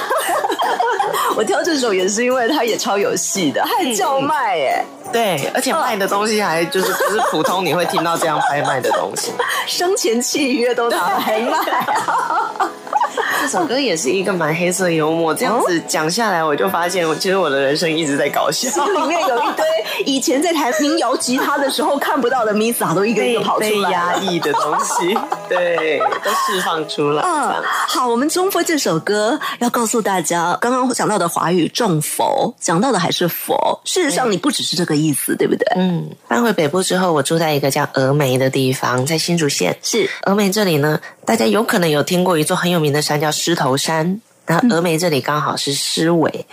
[1.36, 9.32] 我挑这首也是因为它也超有戏的，还叫卖耶，对，而且卖的东西还就是不是普通你会听到这样拍卖的东西。
[9.66, 12.70] 生前契约都拿来卖啊！
[13.40, 18.84] 这首歌也是一个蛮黑色幽默，这样子讲下来，我就发现，其实我的人生一直在搞笑。
[18.84, 19.64] 里面有一堆
[20.04, 23.94] 以前在弹民谣吉他的时候看不到的 Misa 都一个一个跑出被来被。
[23.94, 25.16] 压抑的东西，
[25.50, 27.22] 对，都释放出来。
[27.22, 33.80] 嗯，好，我们中佛这首歌要告诉大家，刚刚讲到的华语重佛，讲到的还是佛。
[33.84, 35.66] 事实上，你不只是这个意思，对不对？
[35.76, 39.76] 嗯，搬回北部之后，我住在一个叫峨眉的地方，在新竹县。
[39.82, 44.20] 是峨眉这里呢，大家有可能有听过一座很有名的山叫狮头山。
[44.48, 46.46] 那峨眉这里刚好是狮尾，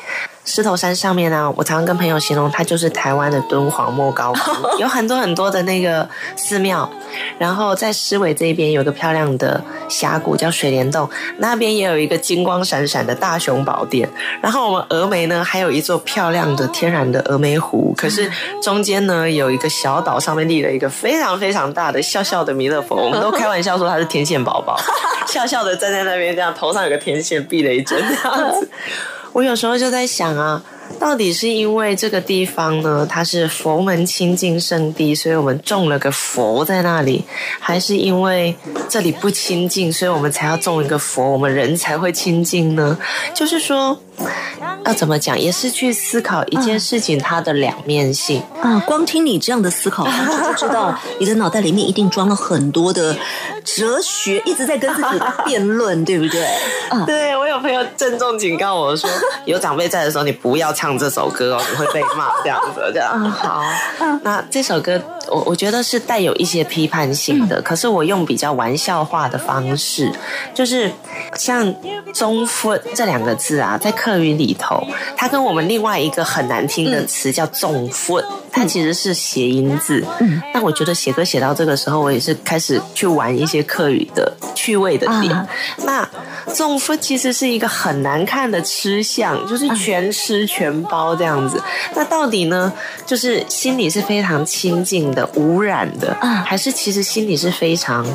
[0.45, 6.89] 狮头山上面呢、我常常跟朋友形容它就是台湾的敦煌莫高窟， 有很多很多的那个寺庙。
[7.37, 14.09] 然后在狮尾这边有一个漂亮的峡谷叫水帘洞，那边也有一个金光闪闪的大雄宝殿。
[14.41, 18.29] 然后我们峨眉呢还有一座漂亮的天然的峨眉湖，可是
[18.61, 24.77] 中间呢有一个小岛，上面立了一个非常非常大的笑笑的弥勒佛，我们都开玩笑说他是天线宝宝，
[25.25, 28.69] 笑笑的站在那边，这样头上有个天线，闭了一针这样子。
[29.33, 30.63] 我有时候就在想啊，
[30.99, 37.23] 到底是因为这个地方呢，它是佛门清净圣地，所以我们种了个佛在那里，
[37.59, 38.55] 还是因为
[38.87, 42.97] 这里不清净，所以我们才要种一个佛，我们人才会清净呢？
[43.33, 43.99] 就是说，
[44.85, 48.41] 要怎么讲，也是去思考一件事情它的两面性。
[48.61, 53.15] 啊，光听你这样的思考方式，就知道你的脑袋里面一定装了很多的
[53.65, 56.45] 哲学，一直在跟自己辩论，对不对？
[56.89, 59.09] 啊， 对我有朋友郑重警告我说，
[59.45, 62.81] 有长辈在的时候，你不要唱这首歌哦，你会被骂这样子。
[62.93, 63.61] 这样好，
[64.23, 70.11] 那这首歌我我觉得是带有一些批判性的，可是我用比较玩笑化的方式，
[70.53, 70.91] 就是
[71.35, 71.73] 像
[72.13, 74.85] “中分”这两个字啊，在客语里头。
[75.15, 80.05] 它跟我们另外一个很难听的词叫重分，它其实是谐音字。
[80.19, 85.47] 嗯，但我觉得写歌写到这个时候，我也是开始去玩一些客语的趣味的点。
[85.85, 86.07] 那
[86.53, 91.61] 中分其实是一个很难看的吃相，就是全吃全包这样子。
[91.95, 92.71] 那到底呢，
[93.05, 98.05] 就是心里是非常清净的、无染的，还是其实心里是非常？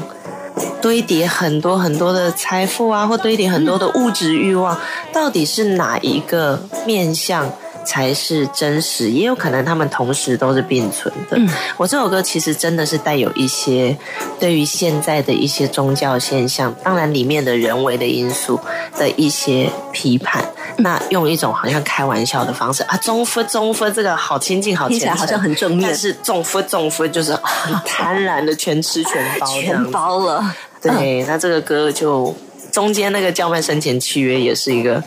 [0.81, 4.77] 堆叠很多很多的财富啊，或堆叠很多的物质欲望，
[5.13, 7.51] 到底是哪一个面相
[7.89, 9.09] 才是真实？
[9.09, 11.39] 也有可能他们同时都是并存的。
[11.79, 13.97] 我这首歌其实真的是带有一些
[14.39, 18.61] 对于现在的一些宗教现象，当然里面的人为的因素
[18.99, 20.45] 的一些批判。
[20.81, 30.55] 那用一种好像开玩笑的方式啊，中夫中夫这个好亲近，好听起来好像很正面，但是中夫中夫就是很贪婪的全吃全包，全包了。
[30.83, 32.33] 对，那这个歌就
[32.71, 35.03] 中间那个叫卖生前契约也是一个，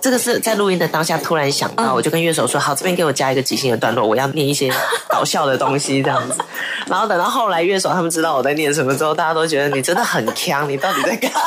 [0.00, 4.72] 这个是在录音的当下突然想到，我就跟乐手说，好，这边给我加一个即兴的段落，我要念一些
[5.08, 6.38] 搞笑的东西这样子。
[6.88, 11.30] 然后等到后来乐手他们知道我在念什么之后，大家都觉得你真的很强，你到底在干？
[11.30, 11.38] 就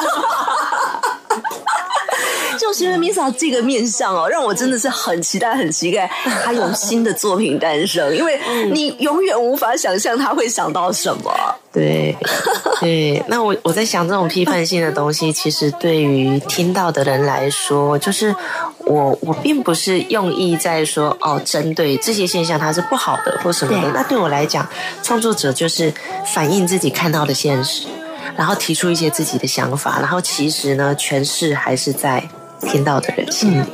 [2.74, 6.10] 是因为 Misa 这个面相哦，让我真的是很期待，很期待
[6.44, 8.40] 他有新的作品诞生，因为
[8.72, 11.32] 你永远无法想象他会想到什么。
[11.72, 12.16] 对，
[12.80, 18.36] 对，那我我在想，这种批判性的东西，其实对于听到的人来说，就是
[18.80, 23.92] 我我并不是用意在说哦，针对这些现象它是不好的或什么的。
[23.92, 24.68] 那对我来讲，
[25.02, 25.92] 创作者就是
[26.34, 27.88] 反映自己看到的现实，
[28.38, 32.24] 然后提出一些自己的想法，然后其实呢，诠释还是在。
[32.68, 33.66] 听到的人心里，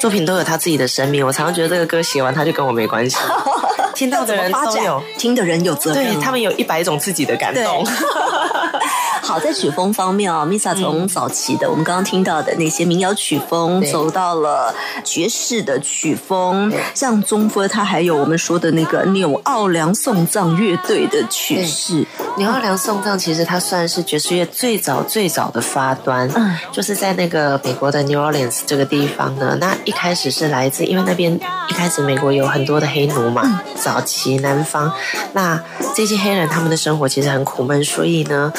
[0.00, 1.26] 作品都有他自己的生命。
[1.26, 3.16] 我常常觉得这个歌写完，他就跟我没关系。
[3.94, 7.86] 听到的人都有，听的人有责任，对他们有一百种自己的感动。
[9.22, 22.06] 好在曲风方面啊，Misa 从早期的我们刚刚听到的那些民谣曲风，走到了爵士的曲风，像中分，他还有我们说的那个纽奥良送葬乐队的曲式。
[22.36, 29.56] 纽奥良送葬其实它算是爵士乐最早最早的发端，嗯，就是在那个美国的 New Orleans 这个地方呢。
[29.60, 31.32] 那一开始是来自，因为那边
[31.68, 34.92] 一开始美国有很多的黑奴嘛，早期南方，
[35.32, 35.62] 那
[35.94, 38.52] 这些黑人他们的生活其实很苦闷，所以呢。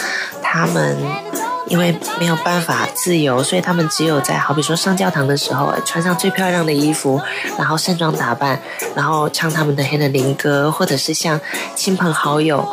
[0.58, 0.96] 他们
[1.68, 7.20] 因为没有办法自由，所以他们只有在好比说上教堂的时候，穿上最漂亮的衣服，
[7.58, 8.58] 然后盛装打扮，
[8.96, 11.38] 然后唱他们的黑人灵歌，或者是向
[11.76, 12.66] 亲朋好友，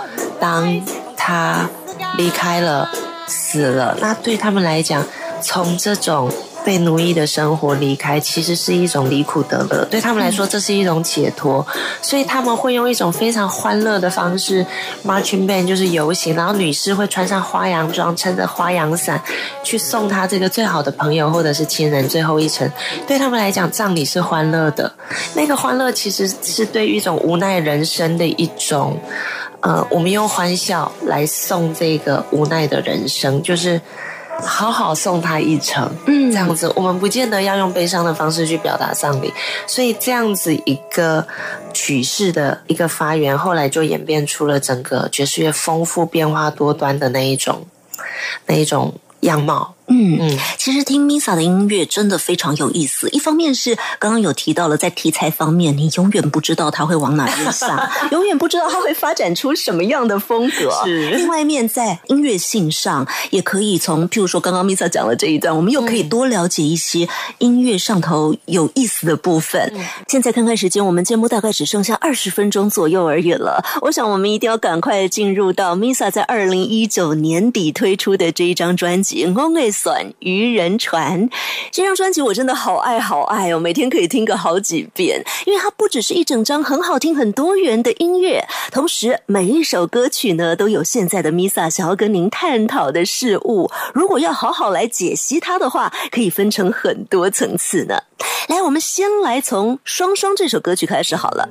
[0.43, 0.83] 当
[1.17, 1.71] 他
[2.19, 2.91] 离开了、
[3.29, 5.07] 死了，那对他们来讲，
[5.41, 6.29] 从这种。
[6.65, 11.67] 被奴役的生活离开，其实是一种离苦得乐，对他们来说，这是一种解脱，
[12.01, 14.65] 所以他们会用一种非常欢乐的方式
[15.05, 19.21] ，marching band 就是游行，然后女士会穿上花洋装，撑着花洋伞，
[19.65, 22.71] 去送他这个最好的朋友或者是亲人最后一程。
[23.09, 24.93] 对他们来讲，葬礼是欢乐的，
[25.35, 28.97] 那个欢乐其实是对于一种无奈人生的一种，
[29.63, 33.81] 呃，我们用欢笑来送这个无奈的人生，就是。
[34.45, 39.33] 好好送他一程，嗯，这样子，我们不见得要用悲伤的方式去表达丧礼，
[39.69, 41.25] 所以这样子一个
[41.73, 47.65] 曲式的一个发源，后来就演变出了整个爵士乐丰富、变化多端的那一种，
[48.47, 49.75] 那一种样貌。
[49.93, 53.09] 嗯嗯，其实听 Misa 的音乐真的非常有意思。
[53.11, 60.73] 一方面是刚刚有提到了，在题材方面，你永远不知道他会往哪边想， 永远不知道他会发展出什么样的风格。
[60.85, 61.11] 是。
[61.11, 67.07] 另外一面，在音乐性上，也可以从譬如说刚刚 Misa 讲了这一段，我们又可以多了解一些
[67.39, 69.73] 音乐上头有意思的部分。
[70.09, 73.63] 现在看看时间，我们节目大概只剩下二十分钟左右而已了。
[73.83, 79.71] 我想我们一定要赶快进入到 Misa 在二零一九年底推出的这一张专辑《Only》。
[79.83, 81.29] 算渔人船
[81.73, 93.69] 这张专辑我真的好爱好爱哦，每天可以听个好几遍，因为它不只是一整张很好听、很多元的音乐，同时每一首歌曲呢都有现在的 Misa 想要跟您探讨的事物。
[93.93, 97.97] 如果要好好来解析它的话，可以分成很多层次呢。
[98.49, 101.49] 来，我们先来从《双双》这首歌曲开始好了。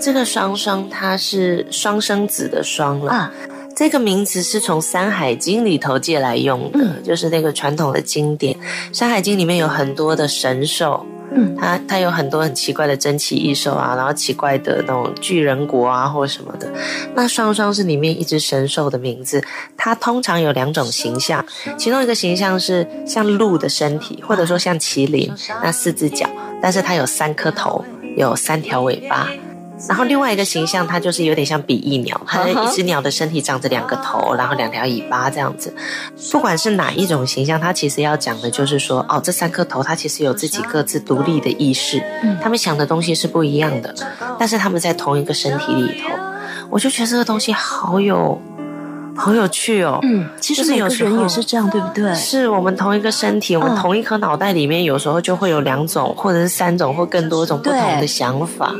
[0.00, 3.32] 这个“双双”它是双生子的“双”了。
[3.76, 8.54] 这个名词是从《山海经》里头借来用的，就是那个传统的经典。
[8.92, 16.72] 《山海经》里面有很多的神兽，嗯，它它有很多很奇怪的珍奇异兽啊，然后奇怪的那种巨人国啊或什么的。
[17.16, 19.42] 那双双是里面一只神兽的名字，
[19.76, 21.44] 它通常有两种形象，
[21.76, 26.28] 其中一个形象是像鹿的身体，或者说像麒麟，那四只脚，
[26.62, 27.84] 但是它有三颗头，
[28.16, 29.28] 有三条尾巴。
[29.88, 35.74] 然后另外一个形象，它就是有点像比翼鸟，它一只鸟的身体长着两个头，然后两条尾巴这样子。
[36.30, 42.02] 不管是哪一种形象，它其实要讲的就是说，哦，这三颗头它其实有自己各自独立的意识，
[42.42, 43.94] 他们想的东西是不一样的，
[44.38, 46.08] 但是他们在同一个身体里头。
[46.70, 48.40] 我就觉得这个东西好有。
[49.16, 49.98] 好有趣哦！
[50.02, 52.14] 嗯，其实每个人也是这样，对不对？
[52.14, 58.74] 是我们同一个身体，我们同一颗脑袋里面，有时候就会有两种，或者是三种，或更多种不同的想法。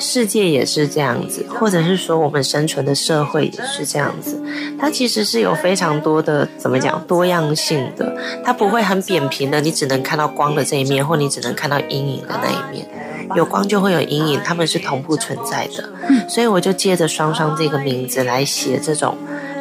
[0.00, 4.42] 世界也是这样子，或者是说我们生存的社会也是这样子。
[4.78, 12.86] 它其实是有非常多的怎么讲多样性的，它不会很扁平的，你只能看到光的这一面，或你只能看到阴影的那一面。
[13.34, 15.84] 有光就会有阴影，它们是同步存在的。
[16.08, 19.16] 嗯所以我就借着“双双”这个名字来写这种。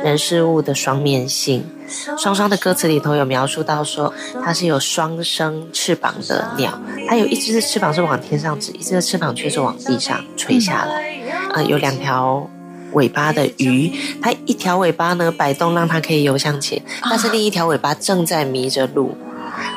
[0.05, 1.65] 人事物的双面性，
[2.15, 11.11] 双双的歌词里头有描述到说，它是有双生翅膀的鸟，它有一只的翅膀是往天上指，一只的翅膀却是往地上垂下来。
[11.55, 12.47] 呃，有两条
[12.91, 13.91] 尾巴的鱼，
[14.21, 16.79] 它一条尾巴呢摆动，让它可以游向前，
[17.09, 19.17] 但是另一条尾巴正在迷着路。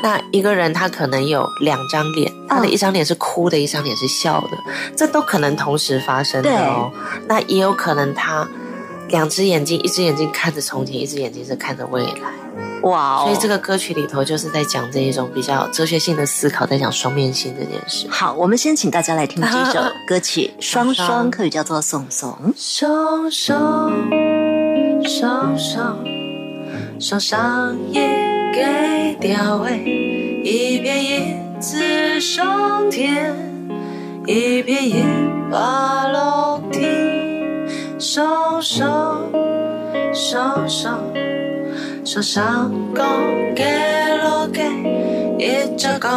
[0.03, 4.59] 那一个人他可能有两张脸，他的一张脸是哭的，一张脸是笑的，
[4.95, 6.93] 这都可能同时发生的哦。
[7.27, 8.47] 那也有可能他。
[9.09, 12.33] 两只眼睛，一只眼睛看着从前，一只眼睛是看着未来。
[12.83, 13.25] 哇！
[13.25, 18.07] 所以这个歌曲里头就是在讲这一种比较哲学性的思考，在讲双面性这件事。
[18.09, 22.31] 好，我们先请大家来听这首 歌曲《双双》，可以叫做《送送》。
[22.57, 23.91] 双双，
[25.05, 25.99] 双双，
[27.01, 28.01] 双双也
[28.55, 29.79] 给掉位，
[30.45, 33.35] 一边叶子上天，
[34.27, 35.05] 一边叶
[35.51, 36.38] 把楼梯。
[37.99, 38.23] 手
[38.61, 38.85] 手
[40.15, 40.39] 手
[40.69, 40.89] 手手
[42.05, 42.41] 手手
[43.57, 43.65] 给
[44.23, 44.63] 手给
[45.37, 46.09] 一只狗，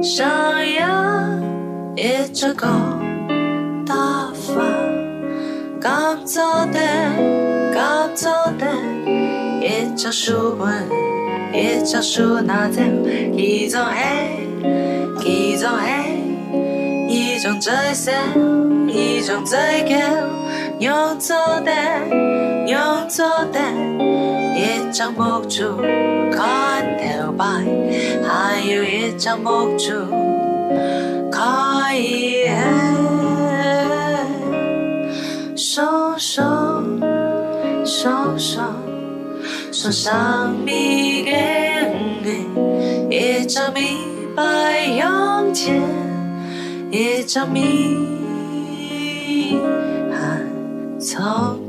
[0.00, 0.24] 想
[0.74, 1.26] 要
[1.96, 2.68] 一只狗，
[3.84, 4.54] 大手
[5.80, 6.40] 刚走
[6.72, 6.78] 的
[7.74, 8.64] 刚走的，
[9.60, 10.66] 一只手手
[11.52, 12.80] 一只手拿手
[13.34, 15.86] 一种手一种手
[17.08, 18.12] 一种最手
[18.86, 19.58] 一种最
[19.88, 19.96] 手
[20.78, 21.72] 用做的，
[22.66, 23.58] 用做的，
[24.54, 25.78] 一张木柱
[26.30, 27.44] 看头白，
[28.22, 29.92] 还有一张木柱
[31.30, 31.40] 可
[31.94, 32.46] 以
[35.56, 37.00] 双双
[37.84, 38.76] 双双
[39.72, 41.32] 双双米给
[43.10, 43.80] 一张米
[44.34, 45.80] 白用钱，
[46.90, 47.22] 一
[50.98, 51.60] 张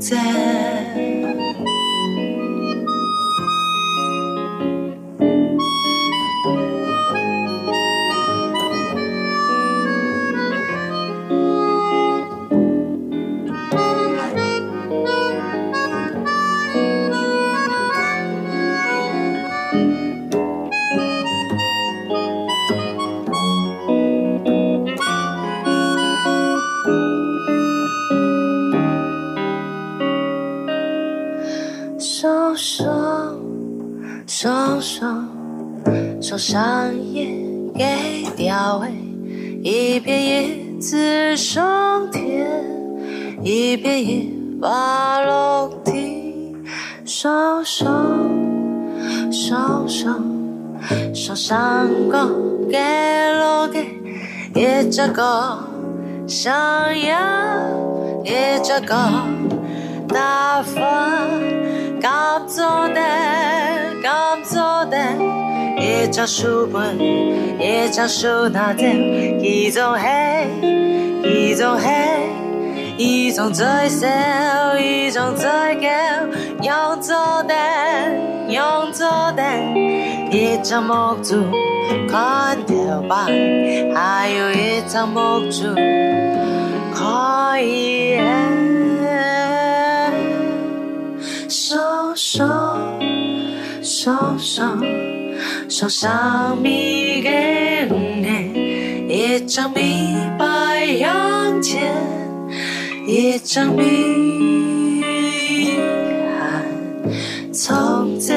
[34.28, 35.06] 双手，
[36.20, 36.36] 手。
[36.36, 37.24] 上也
[37.74, 38.92] 给掉位，
[39.62, 42.46] 一片叶子上天，
[43.42, 44.26] 一片叶
[44.60, 46.54] 把楼梯，
[47.06, 47.86] 双手
[49.32, 50.08] 双手
[51.14, 52.28] 双双高
[52.70, 52.76] 给
[53.32, 53.86] 楼给，
[54.54, 55.58] 一只高
[56.26, 56.52] 想
[57.00, 57.18] 要
[58.24, 58.94] 一只高
[60.06, 60.82] 大方，
[61.98, 63.37] 刚做的刚做的。
[65.78, 68.82] 一张书本，一张书拿走，
[69.40, 70.46] 一种黑，
[71.22, 71.90] 一种黑，
[72.96, 74.06] 一种追求，
[74.78, 75.46] 一种最
[75.76, 75.88] 高，
[76.62, 77.54] 用做的，
[78.48, 79.06] 用做
[79.36, 79.42] 的，
[80.30, 81.36] 一张木柱
[82.08, 83.14] 看头白，
[83.94, 85.74] 还有一张木柱
[86.92, 88.18] 可以
[91.48, 92.87] 双双
[93.82, 94.82] 双双。
[95.68, 101.92] 手上米给你，一张米白洋钱，
[103.06, 105.02] 一张米
[106.38, 106.64] 还
[107.52, 108.36] 从前。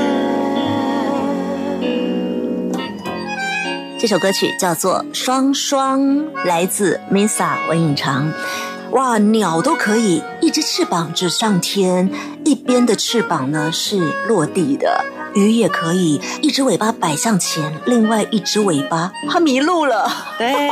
[3.99, 6.01] 这首歌曲叫做《双双》，
[6.45, 8.31] 来自 Misa 文颖长。
[8.91, 12.09] 哇，鸟都可以，一只翅膀指上天，
[12.43, 15.05] 一边的翅膀呢是落地的。
[15.33, 20.11] 鱼也可以一只尾巴摆向前，另外一只尾巴 它迷路了。
[20.37, 20.69] 对，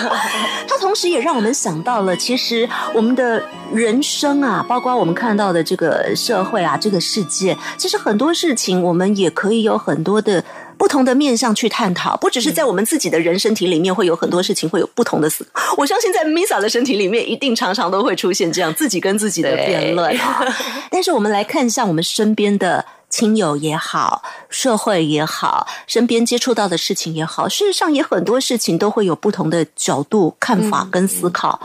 [0.66, 10.42] 它同时也让我们想到了，其实我们的人生啊，包括我们看到的这个社会啊，这个世界，其实很多事情我们也可以有很多的。
[10.78, 15.46] 不同的面向去探讨，不只是在我们自己的人身体里面会有很多事情会有不同的思。
[15.76, 20.42] 我相信在 Misa 的身体里面，一定常常都会出现这样自己跟自己的辩论啊。
[20.90, 31.60] 但是我们来看一下我们身边的亲友也好，社会也好，身边接触到的事情也好，事实上也很多事情都会有不同的角度看法跟思考。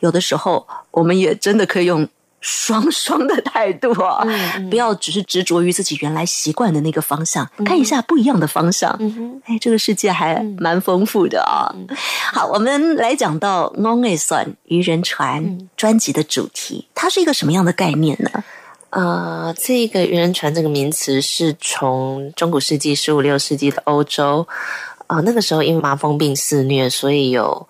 [0.00, 2.06] 有的时候，我们也真的可以用。
[2.48, 4.24] 双 双的态度啊，
[4.70, 8.96] 不要只是执着于自己原来习惯的那个方向，看一下不一样的方向。
[9.46, 11.66] 哎，这个世界还蛮丰富的啊。
[12.32, 15.44] 好，我们来讲到《On A 算愚人船》
[15.76, 18.44] 专辑的主题，它是一个什么样的概念呢？
[18.90, 24.46] 呃，这个愚人船这个名词是从中古世纪十五六世纪的欧洲
[25.08, 27.68] 啊，那个时候因为麻风病肆虐，所以有。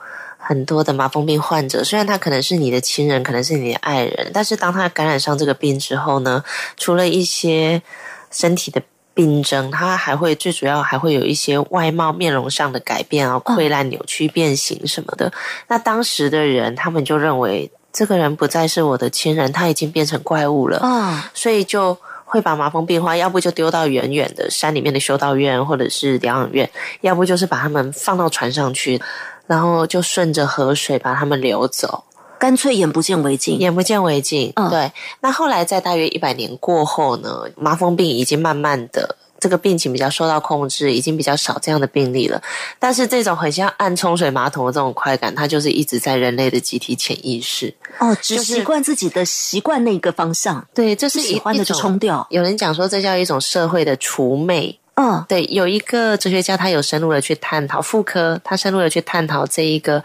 [0.49, 6.45] 很多的麻风病患者，虽然他可能是你的亲人，可能是你的爱人，但是当他感染上这个病之后呢，
[6.77, 7.83] 除了一些
[8.31, 8.81] 身体的
[9.13, 15.33] 病症，他还会最主要还会有一些外貌面容上的改变啊，溃烂、扭曲、变形什么的。
[15.67, 26.71] 那当时的人，他们就认为这个人不再是我的亲人，他已经变成怪物了啊，所以就会把麻风病患要不就丢到远远的山里面的修道院或者是疗养院，
[27.01, 29.03] 要不就是把他们放到船上去。
[29.47, 32.05] 然后就顺着河水把他们流走，
[32.39, 34.53] 干脆眼不见为净，眼不见为净。
[34.71, 42.43] 对，那后来在大约一百年过后呢，麻风病已经慢慢的这个病情比较受到控制，已经比较少这样的病例了。
[42.79, 47.73] 但是这种很像按冲水马桶的这种快感，它就是一直在人类的集体潜意识。
[47.99, 52.27] 哦，只习惯自己的习惯那个方向，对，这是喜欢的就冲掉。
[52.31, 54.79] 有人讲说，这叫一种社会的除魅。
[54.99, 60.03] 嗯，对，有一个哲学家，他有深入的去探讨妇科，他深入的去探讨这一个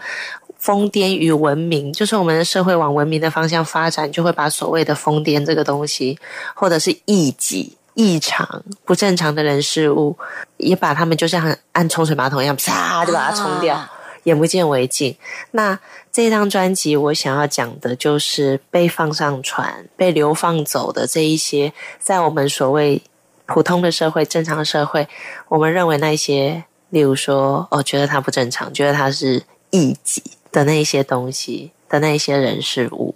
[0.58, 6.18] 疯癫与文明，就是我们的社会往文明的方向发展，就会把所谓的疯癫这个东西，
[6.54, 10.14] 或者是异己、异常、不正常的人事物，
[10.58, 13.82] 也把他们就像按冲水马桶一样，啪就把它冲掉，
[14.24, 15.16] 眼不见为净。
[15.52, 15.78] 那
[16.12, 23.00] 这张专辑，我想要讲的就是被放上船、被流放走的这一些，在我们所谓。
[23.46, 25.08] 普通的社会，正常的社会，
[25.48, 33.14] 我们认为那些，例如说，哦，觉得他不正常，觉得他是异己的那一些东西的那一些人事物。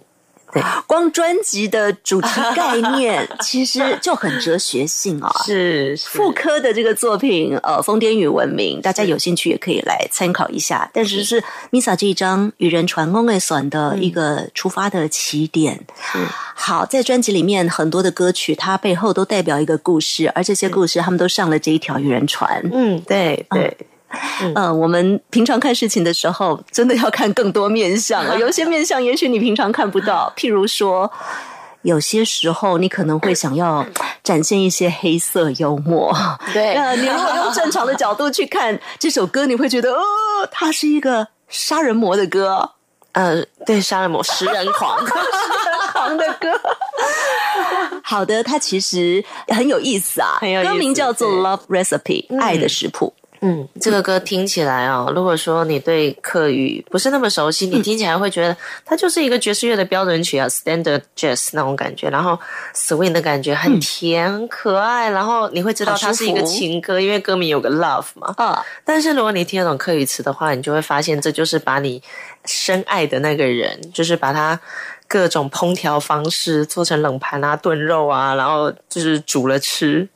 [0.59, 5.31] 对，光专辑的主题概念 其实就很哲学性啊。
[5.45, 10.89] 是妇科的这个作品，呃，《疯癫与文明》，大家有兴趣也可以来参考一下。
[10.93, 15.85] 但是是 Misa 这一张《与人传公爱算》的一个出发的起点。
[16.55, 22.61] 好，在专辑里面很多的歌曲，它背后都代表一个故事，而这些故事他们都上了这一条与人船。
[22.73, 23.77] 嗯，对对。
[23.79, 23.85] 嗯，
[24.73, 28.37] 我们平常看事情的时候，真的要看更多面相了。
[28.39, 30.31] 有些面相，也许你平常看不到。
[30.37, 31.11] 譬如说，
[31.81, 33.85] 有些时候你可能会想要
[34.23, 36.15] 展现一些黑色幽默。
[36.53, 40.01] 对，你如果用正常的角度去看这首歌，你会觉得，哦，
[40.51, 42.71] 它是一个杀人魔的歌。
[43.13, 45.21] 呃，对，杀人魔，食人狂， 食人
[45.91, 46.59] 狂的歌。
[48.03, 50.37] 好的，它其实很有意思啊。
[50.63, 53.13] 歌名叫做《Love Recipe》，爱的食谱。
[53.17, 53.26] 嗯，
[53.79, 62.37] 这个歌听起来啊，如果说你对客语不是那么熟悉，你听起来会觉得它就是一个爵士乐的标准曲啊，standard jazz 那种感觉，然后
[62.73, 68.33] swing 的感觉很甜很可爱，然后你会知道它是一个情歌，因为歌名有个 love 嘛。
[68.37, 72.01] 啊，但是如果你听得懂客语词的话，你就会发现这就是把你
[72.45, 74.59] 深爱的那个人，就是把他
[75.07, 80.07] 各种烹调方式做成冷盘啊、炖肉啊，然后就是煮了吃。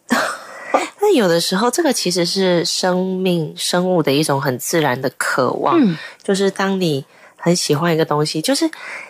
[1.02, 5.80] 那有的时候，这个其实是生命生物的一种很自然的渴望，
[6.24, 7.04] 就是当你
[7.36, 8.70] 很喜欢一个东西，就是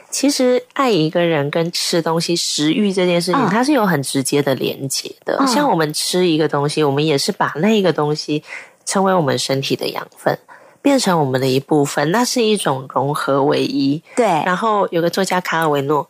[0.09, 5.45] 其实爱一个人跟吃东西、食欲这件事情，它是有很直接的连接的。
[5.45, 8.43] 像我们吃一个东西，我们也是把那个东西
[8.85, 10.37] 成为我们身体的养分，
[10.81, 14.01] 变成我们的一部分，那是一种融合为一。
[14.15, 14.25] 对。
[14.45, 16.07] 然后有个作家卡尔维诺。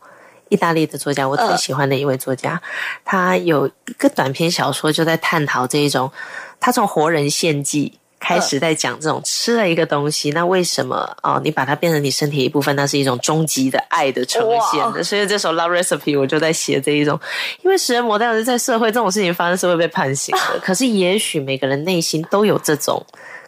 [0.52, 2.60] 意大利的作家，我最喜欢的一位作家，
[3.06, 6.12] 他有一个短篇小说，就在探讨这一种，
[6.60, 15.02] 他从活人献祭开始，在讲这种吃了一个东西，那为什么哦，你把它变成你身体一部分，那是一种终极的爱的呈现的。
[15.02, 17.18] 所以这首《Love Recipe》我就在写这一种，
[17.62, 23.02] 因为食人魔当时在社会这种事情发生是会被判刑的， 可是也许每个人内心都有这种。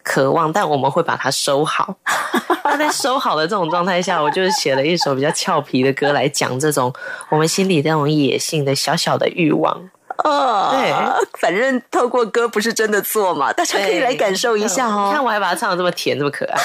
[0.04, 1.96] 渴望，但我们会把它收好。
[2.64, 6.92] 那在收好的这种状态下，我就是写了一首比较俏皮的歌来讲这种
[7.30, 9.90] 我们心里那种野性的小小的欲望。
[10.22, 10.92] 哦，对，
[11.40, 15.10] 反正透过歌不是真的做嘛，大家可以来感受一下哦。
[15.12, 16.56] 看我还把它唱的这么甜，这么可爱。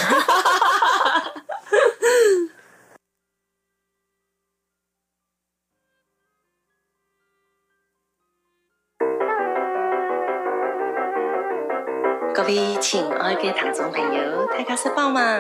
[12.40, 15.40] 各位亲爱的听众朋友，大家是饱吗？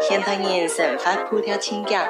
[0.00, 2.00] 现代人生发普调轻脚，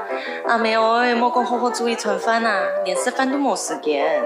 [0.47, 4.23] 阿妹哎，莫讲好好注意餐饭啊，连吃饭都没时间。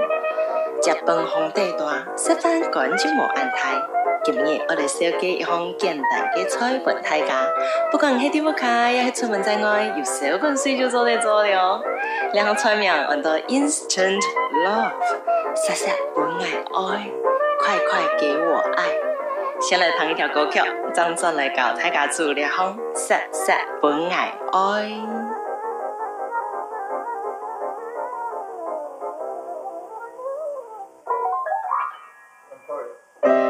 [0.81, 3.83] 食饭红地大，吃饭根就无安排。
[4.23, 7.49] 今日我来小给一项简单的菜品大家，
[7.91, 8.65] 不管喺点屋企，
[8.95, 11.83] 也係出门在外，有小本事就做得做了。
[12.33, 14.21] 两个菜名叫做 Instant
[14.55, 14.93] Love，
[15.57, 17.11] 傻傻本爱爱，
[17.59, 18.85] 快快给我爱。
[19.61, 20.59] 先来弹一条歌曲，
[20.95, 24.91] 张震来教大家做两项傻傻本爱爱。
[33.23, 33.50] 怎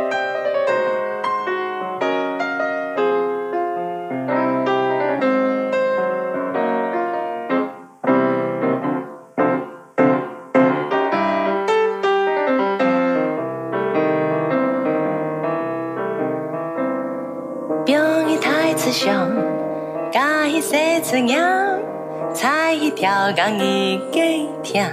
[23.50, 24.84] 条杠一给听？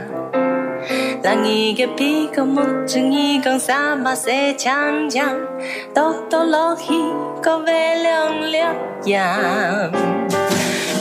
[1.22, 5.36] 让一个屁股摸着一根三把色强强，
[5.94, 9.92] 抖抖落一个微亮亮样。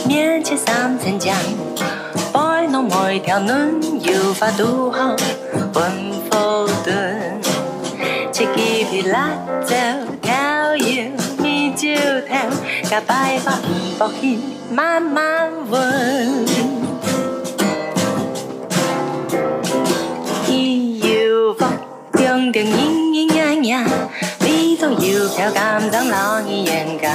[0.07, 1.33] 面前三层浆，
[2.31, 5.15] 摆弄每条嫩有法度好，
[5.73, 7.41] 温否炖，
[8.31, 9.29] 切几皮辣
[9.65, 9.75] 椒
[10.21, 11.87] 调油米酒
[12.27, 12.35] 头，
[12.83, 14.39] 加白发不薄气。
[22.51, 22.73] 叮叮
[23.11, 23.85] 嘤嘤呀呀，
[24.41, 27.11] 里头有条甘蔗老你眼干。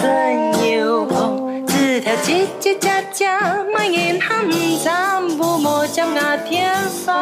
[0.00, 4.48] 更有风，枝条叽叽喳喳，满眼寒
[4.82, 6.72] 战，不莫将我天
[7.04, 7.12] 发。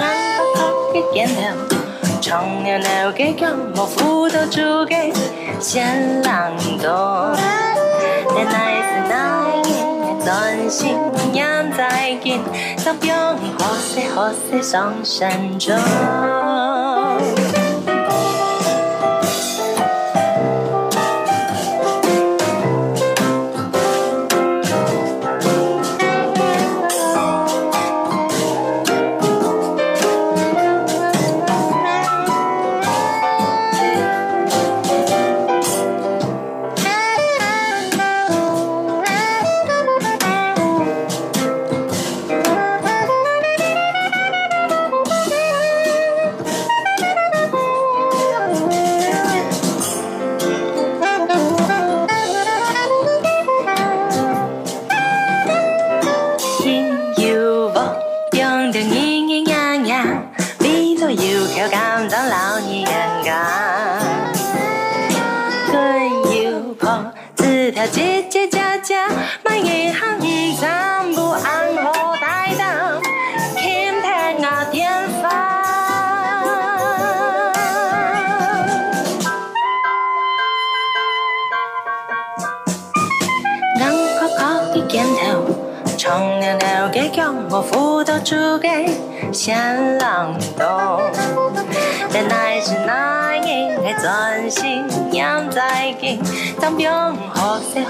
[0.00, 0.02] 俺
[0.38, 0.60] 不靠
[0.92, 1.76] 个肩头。
[2.20, 5.12] 长年老给干，莫扶到竹给
[5.60, 6.50] 先浪
[6.82, 7.36] 多。
[8.34, 9.12] 原来是那
[9.62, 9.83] 年
[10.24, 10.96] 专心
[11.34, 12.40] 养在根，
[12.82, 13.12] 当兵
[13.58, 15.76] 好些好些上山中。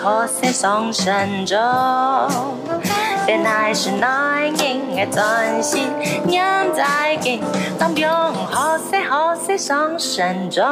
[0.04, 1.58] 好些上山中。
[3.26, 5.90] 原来是那人的专心
[6.28, 7.40] 人在根，
[7.78, 10.62] 当兵好些好些上神中。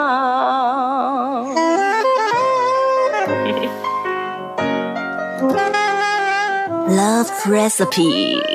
[6.91, 8.39] Love recipe。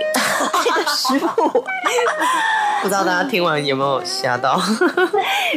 [0.87, 1.65] 食物，
[2.81, 4.61] 不知道大家听完有没有吓到？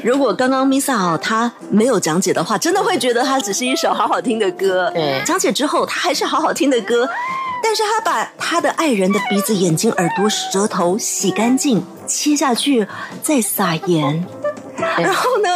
[0.02, 4.90] 如果刚刚 Misa 他没有讲解的话，真的会觉得它只是一首好好听的歌。
[4.94, 7.08] 对，讲解之后，它还是好好听的歌，
[7.62, 12.86] 但是他把他的爱人的鼻子、眼睛、耳朵、舌头洗干净，切下去，
[13.22, 14.26] 再撒盐。
[14.96, 15.50] 然后呢，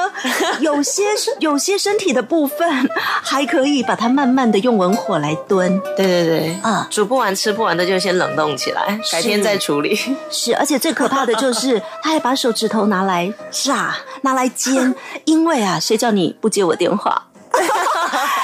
[0.60, 1.02] 有 些
[1.38, 2.90] 有些身体的部分
[3.22, 5.80] 还可以把它慢慢的用文火来炖。
[5.96, 9.98] 对对对，啊，煮不完吃不完的就先冷冻起来，改天再处理。
[10.30, 14.94] 是，而且最可怕的就是， 他还把手指头拿来炸，拿来煎。
[15.24, 17.28] 因为啊，谁叫你不接我电话？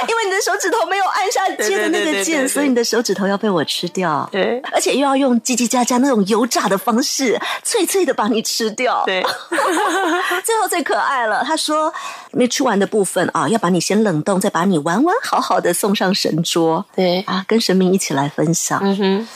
[0.09, 4.28] 因为你的手指头没有按下接的那个键，所以你的手指头要被我吃掉。
[4.32, 9.03] 对而且又要用叽叽喳喳那种油炸的方式，脆脆的把你吃掉。
[9.07, 9.22] 对，
[10.44, 11.92] 最后最可爱了，他说
[12.32, 16.84] 没吃完的部分啊，要把你先冷冻，再把你完完好好的送上神桌。
[16.94, 18.80] 对啊，跟神明一起来分享。
[18.82, 19.28] 嗯哼，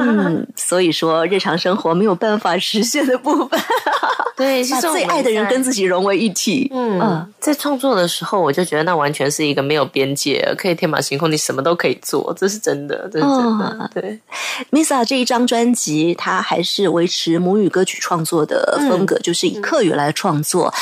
[0.00, 3.60] 嗯，所以说日常生活没有办法实现的部分，
[4.36, 6.70] 对，其把最爱的人跟自己融为一体。
[6.72, 13.66] 嗯，在创作的时候，我就觉得那完全是一个没有边界，可以天马行空，你什么都可以做，这是真的，这是真的。
[13.66, 14.18] 哦对
[14.70, 20.72] ，Misa 这一张专辑，它还是维持母语歌曲创作的风格，就是以客语来创作。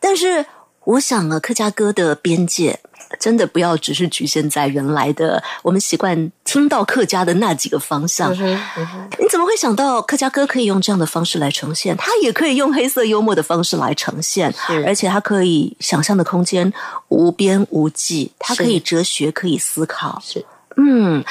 [0.00, 0.44] 但是，
[0.84, 2.78] 我想啊，客家歌的边界
[3.24, 8.30] 真的不要只是局限在原来的我们习惯听到客家的那几个方向。
[8.34, 11.96] 你怎么会想到客家歌可以用这样的方式来呈现？
[11.96, 16.70] 它也可以用黑色幽默的方式来呈现，是而且它可以想象的空间
[17.08, 20.20] 无边无际，它可以哲学，可以思考。
[20.22, 20.44] 是
[20.76, 21.24] 嗯，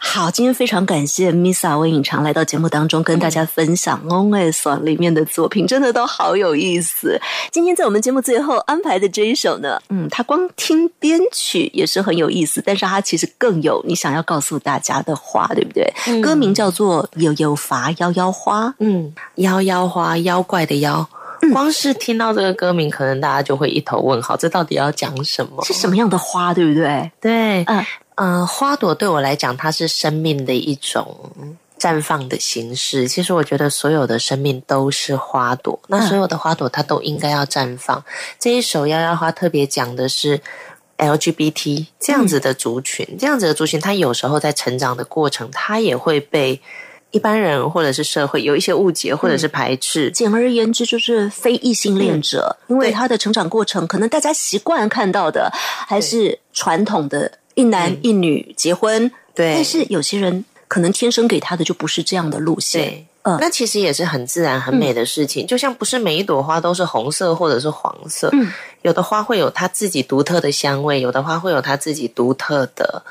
[0.00, 7.20] 好，今天非常感谢 Misa 温颖常来到节目当中，跟大家分享《On a s 里面的作品，真的都好有意思。
[7.50, 16.20] 今天在我们节目最后安排的这一首呢，嗯，它光听编曲也是很有意思，但是它其实更有你想要告诉大家的话，对不对？
[16.20, 21.08] 歌名叫做《悠悠伐幺幺花》，嗯，妖妖花，妖怪的妖。
[21.52, 25.64] 光是听到这个歌名，可能大家就会一头问号，这到底要讲什么？
[25.64, 27.10] 是什么样的花，对不对？
[27.20, 27.84] 对，嗯
[28.14, 31.32] 呃，花朵对我来讲，它是生命的一种
[31.78, 33.08] 绽放的形式。
[33.08, 38.04] 其实我觉得所有的生命都是花朵，那所有的花朵它都应该要绽放。
[38.38, 40.40] 这一首《幺幺花》特别讲的是。
[40.96, 46.60] LGBT 这样子的族群，这样子的族群，它有时候在成长的过程，它也会被
[47.14, 50.10] 一般人或者是社会有一些误解或者是排斥。
[50.10, 55.48] 简而言之，就是非异性恋者，因为他的成长过程，可能大家习惯看到的
[55.86, 59.54] 还是传统的一男一女结婚，对。
[59.54, 62.82] 但是有些人可能天生给他的就不是这样的路线。
[62.82, 63.38] 对，嗯。
[63.40, 65.46] 那其实也是很自然、很美的事情。
[65.46, 68.50] 就像不是每一朵花都是红色或者是黄色，嗯。
[68.82, 73.04] 有的花会有它自己独特的香味，有的花会有它自己独特的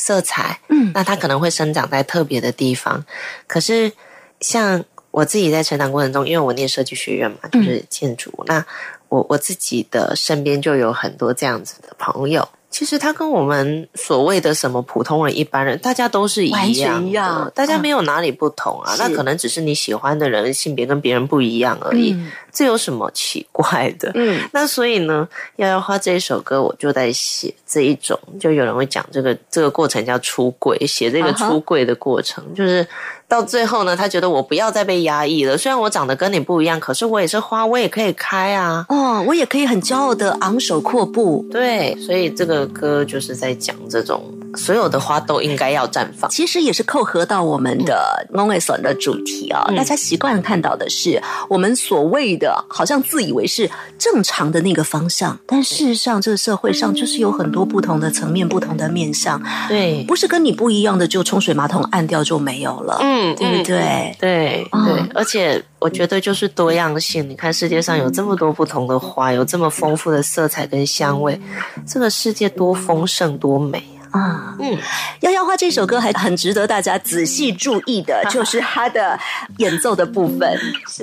[0.00, 0.58] 色彩。
[0.68, 3.04] 嗯那它可能会生长在特别的地方。
[3.46, 3.92] 可是
[4.40, 8.64] 像我自己在成长过程中，因为我念设计学院嘛，嗯就是建筑，那
[9.08, 12.48] 我我自己的身边就有很多这样子的朋友。
[12.70, 18.94] 其实他跟我们所谓的什么普通人、一般人，大家都是一样一样大家没有哪里不同啊。
[18.94, 24.10] 是那可能只是你喜欢的人性别跟别人不一样而已，嗯这有什么奇怪的？
[24.14, 32.86] 嗯那所以呢，《摇摇花》这一首歌，我就在写这一种，就有人会讲这个这个过程叫出柜，写这个出柜的过程就是
[33.28, 35.56] 到最后呢，他觉得我不要再被压抑了。
[35.56, 38.84] 虽然我长得跟你不一样，可是我也是花，我也可以开啊。
[38.88, 41.46] 哦，我也可以很骄傲的昂首阔步。
[41.50, 44.24] 对，所以这个歌就是在讲这种
[44.56, 46.28] 所有的花都应该要绽放。
[46.30, 64.16] 其实也是扣合到我们的 n o n e s o n 的主题啊、嗯大家习惯看到的是我们所谓的，好像自以为是正常的那个方向，但事实上，这个社会上就是有很多不同的层面、不同的面向，对，不是跟你不一样的就冲水马桶按掉就没有了，嗯对不对？
[64.18, 67.28] 对哦对，而且我觉得就是多样性。
[67.28, 71.40] 你看世界上有这么多不同的花，有这么丰富的色彩跟香味，
[71.86, 74.20] 这个世界多丰盛多美啊！
[74.20, 74.76] 啊，嗯，
[75.20, 79.18] 《妖妖花》这首歌还很值得大家仔细注意的， 就是它的
[79.58, 80.58] 演奏的部分，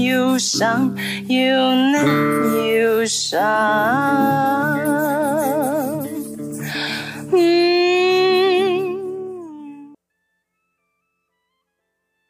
[0.00, 0.94] 要上
[1.26, 1.98] 要呢
[2.70, 3.42] 要上。